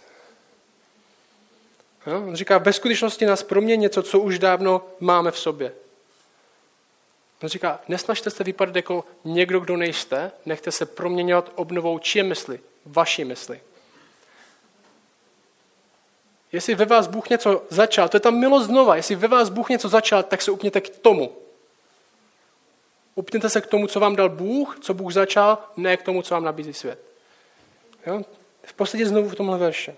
Jo? 2.07 2.23
On 2.27 2.35
říká, 2.35 2.57
ve 2.57 2.73
skutečnosti 2.73 3.25
nás 3.25 3.43
promění 3.43 3.81
něco, 3.81 4.03
co 4.03 4.19
už 4.19 4.39
dávno 4.39 4.85
máme 4.99 5.31
v 5.31 5.39
sobě. 5.39 5.73
On 7.43 7.49
říká, 7.49 7.79
nesnažte 7.87 8.29
se 8.29 8.43
vypadat 8.43 8.75
jako 8.75 9.05
někdo, 9.23 9.59
kdo 9.59 9.77
nejste, 9.77 10.31
nechte 10.45 10.71
se 10.71 10.85
proměňovat 10.85 11.51
obnovou 11.55 11.99
čije 11.99 12.23
mysli? 12.23 12.59
Vaší 12.85 13.25
mysli. 13.25 13.61
Jestli 16.51 16.75
ve 16.75 16.85
vás 16.85 17.07
Bůh 17.07 17.29
něco 17.29 17.63
začal, 17.69 18.09
to 18.09 18.17
je 18.17 18.21
ta 18.21 18.31
milost 18.31 18.65
znova, 18.65 18.95
jestli 18.95 19.15
ve 19.15 19.27
vás 19.27 19.49
Bůh 19.49 19.69
něco 19.69 19.89
začal, 19.89 20.23
tak 20.23 20.41
se 20.41 20.51
upněte 20.51 20.81
k 20.81 20.89
tomu. 20.89 21.35
Upněte 23.15 23.49
se 23.49 23.61
k 23.61 23.67
tomu, 23.67 23.87
co 23.87 23.99
vám 23.99 24.15
dal 24.15 24.29
Bůh, 24.29 24.79
co 24.79 24.93
Bůh 24.93 25.13
začal, 25.13 25.57
ne 25.77 25.97
k 25.97 26.03
tomu, 26.03 26.21
co 26.21 26.33
vám 26.33 26.43
nabízí 26.43 26.73
svět. 26.73 26.99
Jo? 28.05 28.21
V 28.63 28.73
podstatě 28.73 29.05
znovu 29.05 29.29
v 29.29 29.35
tomhle 29.35 29.57
verše. 29.57 29.95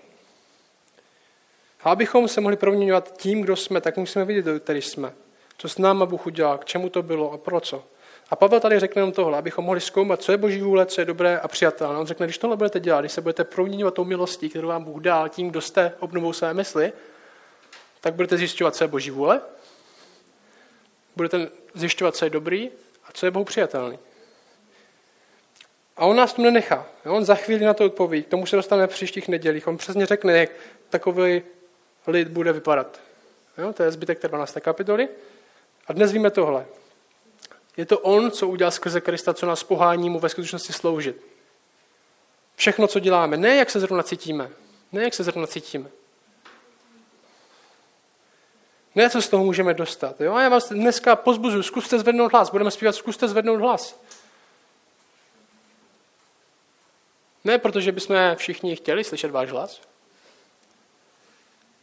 A 1.82 1.90
abychom 1.90 2.28
se 2.28 2.40
mohli 2.40 2.56
proměňovat 2.56 3.16
tím, 3.16 3.40
kdo 3.40 3.56
jsme, 3.56 3.80
tak 3.80 3.96
musíme 3.96 4.24
vidět, 4.24 4.62
který 4.62 4.82
jsme. 4.82 5.12
Co 5.58 5.68
s 5.68 5.78
náma 5.78 6.06
Bůh 6.06 6.26
udělal, 6.26 6.58
k 6.58 6.64
čemu 6.64 6.88
to 6.88 7.02
bylo 7.02 7.32
a 7.32 7.38
pro 7.38 7.60
co. 7.60 7.84
A 8.30 8.36
Pavel 8.36 8.60
tady 8.60 8.80
řekne 8.80 9.00
jenom 9.00 9.12
tohle, 9.12 9.38
abychom 9.38 9.64
mohli 9.64 9.80
zkoumat, 9.80 10.22
co 10.22 10.32
je 10.32 10.38
boží 10.38 10.60
vůle, 10.60 10.86
co 10.86 11.00
je 11.00 11.04
dobré 11.04 11.38
a 11.38 11.48
přijatelné. 11.48 11.98
On 11.98 12.06
řekne, 12.06 12.26
když 12.26 12.38
tohle 12.38 12.56
budete 12.56 12.80
dělat, 12.80 13.00
když 13.00 13.12
se 13.12 13.20
budete 13.20 13.44
proměňovat 13.44 13.94
tou 13.94 14.04
milostí, 14.04 14.48
kterou 14.48 14.68
vám 14.68 14.84
Bůh 14.84 15.02
dal, 15.02 15.28
tím, 15.28 15.50
kdo 15.50 15.60
jste 15.60 15.92
obnovou 16.00 16.32
své 16.32 16.54
mysli, 16.54 16.92
tak 18.00 18.14
budete 18.14 18.36
zjišťovat, 18.36 18.76
co 18.76 18.84
je 18.84 18.88
boží 18.88 19.10
vůle, 19.10 19.40
budete 21.16 21.48
zjišťovat, 21.74 22.16
co 22.16 22.24
je 22.24 22.30
dobrý 22.30 22.70
a 23.04 23.12
co 23.12 23.26
je 23.26 23.30
Bohu 23.30 23.44
přijatelný. 23.44 23.98
A 25.96 26.04
on 26.04 26.16
nás 26.16 26.32
tu 26.32 26.42
nenechá. 26.42 26.86
On 27.04 27.24
za 27.24 27.34
chvíli 27.34 27.64
na 27.64 27.74
to 27.74 27.84
odpoví. 27.84 28.22
K 28.22 28.28
tomu 28.28 28.46
se 28.46 28.56
dostaneme 28.56 28.86
v 28.86 28.90
příštích 28.90 29.28
nedělích. 29.28 29.66
On 29.66 29.76
přesně 29.76 30.06
řekne, 30.06 30.38
jak 30.38 30.50
takový 30.88 31.42
lid 32.06 32.28
bude 32.28 32.52
vypadat. 32.52 33.00
Jo, 33.58 33.72
to 33.72 33.82
je 33.82 33.90
zbytek 33.90 34.18
té 34.18 34.28
12. 34.28 34.58
kapitoly. 34.60 35.08
A 35.88 35.92
dnes 35.92 36.12
víme 36.12 36.30
tohle. 36.30 36.66
Je 37.76 37.86
to 37.86 37.98
on, 37.98 38.30
co 38.30 38.48
udělal 38.48 38.70
skrze 38.70 39.00
Krista, 39.00 39.34
co 39.34 39.46
nás 39.46 39.62
pohání 39.62 40.10
mu 40.10 40.20
ve 40.20 40.28
skutečnosti 40.28 40.72
sloužit. 40.72 41.22
Všechno, 42.56 42.86
co 42.86 43.00
děláme, 43.00 43.36
ne 43.36 43.56
jak 43.56 43.70
se 43.70 43.80
zrovna 43.80 44.02
cítíme, 44.02 44.50
ne 44.92 45.02
jak 45.02 45.14
se 45.14 45.24
zrovna 45.24 45.46
cítíme. 45.46 45.88
Ne, 48.94 49.10
co 49.10 49.22
z 49.22 49.28
toho 49.28 49.44
můžeme 49.44 49.74
dostat. 49.74 50.20
Jo? 50.20 50.34
A 50.34 50.42
já 50.42 50.48
vás 50.48 50.68
dneska 50.68 51.16
pozbuzuju, 51.16 51.62
zkuste 51.62 51.98
zvednout 51.98 52.32
hlas, 52.32 52.50
budeme 52.50 52.70
zpívat, 52.70 52.94
zkuste 52.94 53.28
zvednout 53.28 53.60
hlas. 53.60 54.00
Ne, 57.44 57.58
protože 57.58 57.92
bychom 57.92 58.16
všichni 58.34 58.76
chtěli 58.76 59.04
slyšet 59.04 59.30
váš 59.30 59.50
hlas. 59.50 59.80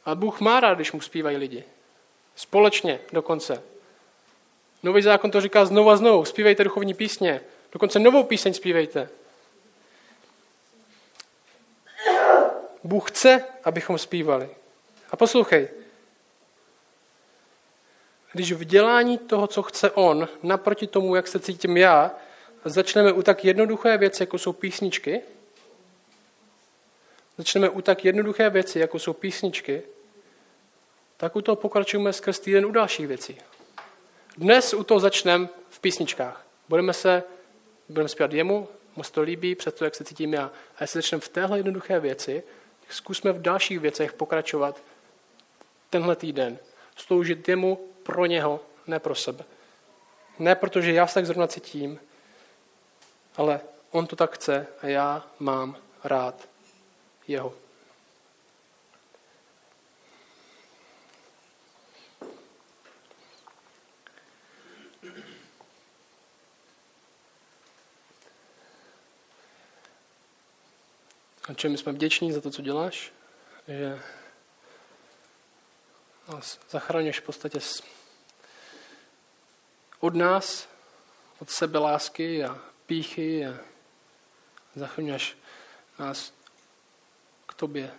A 0.05 0.15
Bůh 0.15 0.39
má 0.39 0.59
rád, 0.59 0.73
když 0.73 0.91
mu 0.91 1.01
zpívají 1.01 1.37
lidi. 1.37 1.63
Společně 2.35 2.99
dokonce. 3.11 3.63
Nový 4.83 5.01
zákon 5.01 5.31
to 5.31 5.41
říká 5.41 5.65
znovu 5.65 5.89
a 5.89 5.97
znovu. 5.97 6.25
Zpívejte 6.25 6.63
duchovní 6.63 6.93
písně. 6.93 7.41
Dokonce 7.71 7.99
novou 7.99 8.23
píseň 8.23 8.53
zpívejte. 8.53 9.09
Bůh 12.83 13.11
chce, 13.11 13.45
abychom 13.63 13.97
zpívali. 13.97 14.49
A 15.11 15.15
poslouchej. 15.15 15.67
Když 18.31 18.51
v 18.51 18.63
dělání 18.63 19.17
toho, 19.17 19.47
co 19.47 19.63
chce 19.63 19.91
on, 19.91 20.27
naproti 20.43 20.87
tomu, 20.87 21.15
jak 21.15 21.27
se 21.27 21.39
cítím 21.39 21.77
já, 21.77 22.11
začneme 22.65 23.11
u 23.11 23.21
tak 23.23 23.45
jednoduché 23.45 23.97
věci, 23.97 24.23
jako 24.23 24.37
jsou 24.37 24.53
písničky, 24.53 25.21
začneme 27.37 27.69
u 27.69 27.81
tak 27.81 28.05
jednoduché 28.05 28.49
věci, 28.49 28.79
jako 28.79 28.99
jsou 28.99 29.13
písničky, 29.13 29.81
tak 31.17 31.35
u 31.35 31.41
toho 31.41 31.55
pokračujeme 31.55 32.13
skrz 32.13 32.39
týden 32.39 32.65
u 32.65 32.71
dalších 32.71 33.07
věcí. 33.07 33.37
Dnes 34.37 34.73
u 34.73 34.83
toho 34.83 34.99
začneme 34.99 35.47
v 35.69 35.79
písničkách. 35.79 36.45
Budeme 36.69 36.93
se, 36.93 37.23
budeme 37.89 38.09
zpívat 38.09 38.33
jemu, 38.33 38.67
mu 38.95 39.03
se 39.03 39.11
to 39.11 39.21
líbí, 39.21 39.55
před 39.55 39.75
to, 39.75 39.85
jak 39.85 39.95
se 39.95 40.03
cítím 40.03 40.33
já. 40.33 40.51
A 40.75 40.83
jestli 40.83 40.97
začneme 40.97 41.21
v 41.21 41.29
téhle 41.29 41.59
jednoduché 41.59 41.99
věci, 41.99 42.43
zkusme 42.89 43.31
v 43.31 43.41
dalších 43.41 43.79
věcech 43.79 44.13
pokračovat 44.13 44.81
tenhle 45.89 46.15
týden. 46.15 46.57
Sloužit 46.95 47.49
jemu 47.49 47.87
pro 48.03 48.25
něho, 48.25 48.59
ne 48.87 48.99
pro 48.99 49.15
sebe. 49.15 49.43
Ne 50.39 50.55
protože 50.55 50.93
já 50.93 51.07
se 51.07 51.13
tak 51.13 51.25
zrovna 51.25 51.47
cítím, 51.47 51.99
ale 53.35 53.59
on 53.91 54.07
to 54.07 54.15
tak 54.15 54.35
chce 54.35 54.67
a 54.81 54.87
já 54.87 55.27
mám 55.39 55.77
rád 56.03 56.49
jeho. 57.27 57.53
A 71.47 71.53
čem 71.53 71.77
jsme 71.77 71.91
vděční 71.91 72.31
za 72.31 72.41
to, 72.41 72.51
co 72.51 72.61
děláš, 72.61 73.13
že 73.67 74.01
nás 76.27 76.59
zachraňuješ 76.69 77.19
v 77.19 77.23
podstatě 77.23 77.59
od 79.99 80.15
nás, 80.15 80.69
od 81.39 81.49
sebe 81.49 81.79
lásky 81.79 82.43
a 82.43 82.61
píchy 82.85 83.47
a 83.47 83.57
zachraňuješ 84.75 85.37
nás 85.99 86.33
k 87.45 87.53
tobě. 87.53 87.91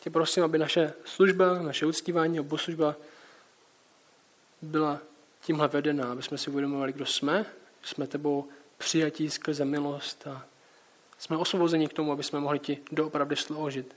Tě 0.00 0.10
prosím, 0.10 0.44
aby 0.44 0.58
naše 0.58 0.94
služba, 1.04 1.62
naše 1.62 1.86
uctívání 1.86 2.38
a 2.38 2.42
bohoslužba 2.42 2.96
byla 4.62 5.00
tímhle 5.42 5.68
vedená, 5.68 6.12
aby 6.12 6.22
jsme 6.22 6.38
si 6.38 6.50
uvědomovali, 6.50 6.92
kdo 6.92 7.06
jsme, 7.06 7.46
jsme 7.82 8.06
tebou 8.06 8.48
přijatí 8.78 9.30
skrze 9.30 9.64
milost 9.64 10.26
a 10.26 10.46
jsme 11.18 11.36
osvobozeni 11.36 11.88
k 11.88 11.92
tomu, 11.92 12.12
aby 12.12 12.22
jsme 12.22 12.40
mohli 12.40 12.58
ti 12.58 12.78
doopravdy 12.92 13.36
sloužit. 13.36 13.96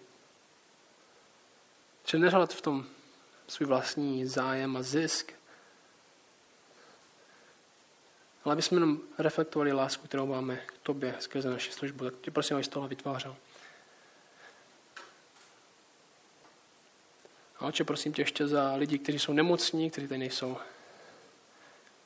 Čili 2.06 2.24
neřádat 2.24 2.54
v 2.54 2.62
tom 2.62 2.86
svůj 3.48 3.68
vlastní 3.68 4.26
zájem 4.26 4.78
a 4.78 4.82
zisk, 4.82 5.34
ale 8.44 8.54
aby 8.54 8.62
jsme 8.62 8.76
jenom 8.76 9.00
reflektovali 9.18 9.72
lásku, 9.72 10.08
kterou 10.08 10.26
máme 10.26 10.58
k 10.58 10.74
tobě 10.84 11.16
skrze 11.20 11.50
naši 11.50 11.72
službu. 11.72 12.04
Tak 12.04 12.14
tě 12.22 12.32
prosím, 12.32 12.56
aby 12.56 12.64
z 12.64 12.68
toho 12.68 12.88
vytvářel. 12.88 13.36
A 17.60 17.66
oče, 17.66 17.84
prosím 17.84 18.14
tě 18.14 18.22
ještě 18.22 18.48
za 18.48 18.76
lidi, 18.76 19.00
kteří 19.00 19.20
jsou 19.20 19.34
nemocní, 19.34 19.92
kteří 19.92 20.08
tady 20.08 20.20
nejsou. 20.20 20.58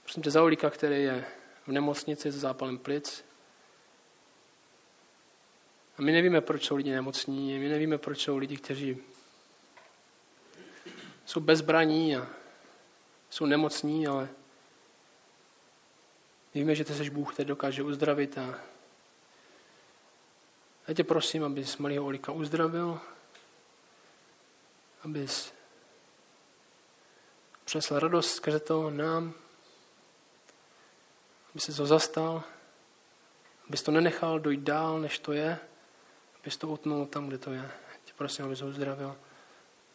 Prosím 0.09 0.23
tě 0.23 0.31
za 0.31 0.43
Olíka, 0.43 0.69
který 0.69 1.03
je 1.03 1.25
v 1.67 1.71
nemocnici 1.71 2.31
s 2.31 2.35
zápalem 2.35 2.77
plic. 2.77 3.25
A 5.97 6.01
my 6.01 6.11
nevíme, 6.11 6.41
proč 6.41 6.65
jsou 6.65 6.75
lidi 6.75 6.91
nemocní, 6.91 7.59
my 7.59 7.69
nevíme, 7.69 7.97
proč 7.97 8.21
jsou 8.21 8.37
lidi, 8.37 8.57
kteří 8.57 8.97
jsou 11.25 11.39
bezbraní 11.39 12.15
a 12.15 12.27
jsou 13.29 13.45
nemocní, 13.45 14.07
ale 14.07 14.29
víme, 16.53 16.75
že 16.75 16.85
ty 16.85 16.93
jsi 16.93 17.09
Bůh, 17.09 17.33
který 17.33 17.47
dokáže 17.47 17.83
uzdravit 17.83 18.37
a 18.37 18.59
já 20.87 20.93
tě 20.93 21.03
prosím, 21.03 21.43
abys 21.43 21.77
malého 21.77 22.05
Olika 22.05 22.31
uzdravil, 22.31 22.99
abys 25.03 25.53
přinesl 27.65 27.99
radost 27.99 28.35
skrze 28.35 28.59
to 28.59 28.89
nám, 28.89 29.33
aby 31.51 31.59
se 31.59 31.73
to 31.73 31.85
zastal, 31.85 32.43
abys 33.67 33.81
to 33.81 33.91
nenechal 33.91 34.39
dojít 34.39 34.61
dál, 34.61 34.99
než 34.99 35.19
to 35.19 35.33
je, 35.33 35.59
abys 36.41 36.57
to 36.57 36.67
utnul 36.67 37.05
tam, 37.05 37.27
kde 37.27 37.37
to 37.37 37.51
je. 37.51 37.71
Tě 38.05 38.13
prosím, 38.17 38.45
abys 38.45 38.61
ho 38.61 38.67
uzdravil, 38.67 39.15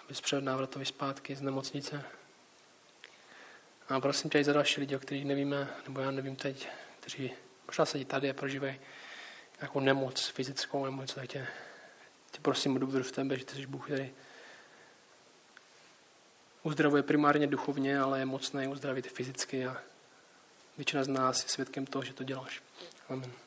abys 0.05 0.21
přijel 0.21 0.43
návratovi 0.43 0.85
zpátky 0.85 1.37
z 1.37 1.43
nemocnice. 1.43 2.05
A 3.89 4.01
prosím 4.01 4.31
tě 4.31 4.39
i 4.39 4.45
za 4.45 4.53
další 4.53 4.81
lidi, 4.81 4.97
o 4.97 4.99
kterých 4.99 5.25
nevíme, 5.25 5.75
nebo 5.85 6.01
já 6.01 6.11
nevím 6.11 6.37
teď, 6.37 6.69
kteří 7.01 7.33
možná 7.67 7.85
sedí 7.85 8.05
tady 8.05 8.31
a 8.31 8.35
prožívají 8.35 8.81
nějakou 9.61 9.81
nemoc 9.81 10.27
fyzickou 10.27 10.85
nebo 10.85 11.01
něco, 11.03 11.15
tak 11.15 11.29
tě, 11.29 11.47
tě 12.31 12.39
prosím, 12.43 12.75
budu 12.75 13.03
v 13.03 13.13
tebe, 13.13 13.39
že 13.39 13.45
ty 13.45 13.55
jsi 13.55 13.67
Bůh, 13.67 13.85
který 13.85 14.13
uzdravuje 16.63 17.03
primárně 17.03 17.47
duchovně, 17.47 18.01
ale 18.01 18.19
je 18.19 18.25
mocný 18.25 18.69
uzdravit 18.69 19.13
fyzicky 19.13 19.67
a 19.67 19.83
většina 20.77 21.05
z 21.05 21.09
nás 21.09 21.43
je 21.43 21.49
svědkem 21.49 21.87
toho, 21.87 22.05
že 22.05 22.13
to 22.13 22.25
děláš. 22.25 22.63
Amen. 23.09 23.44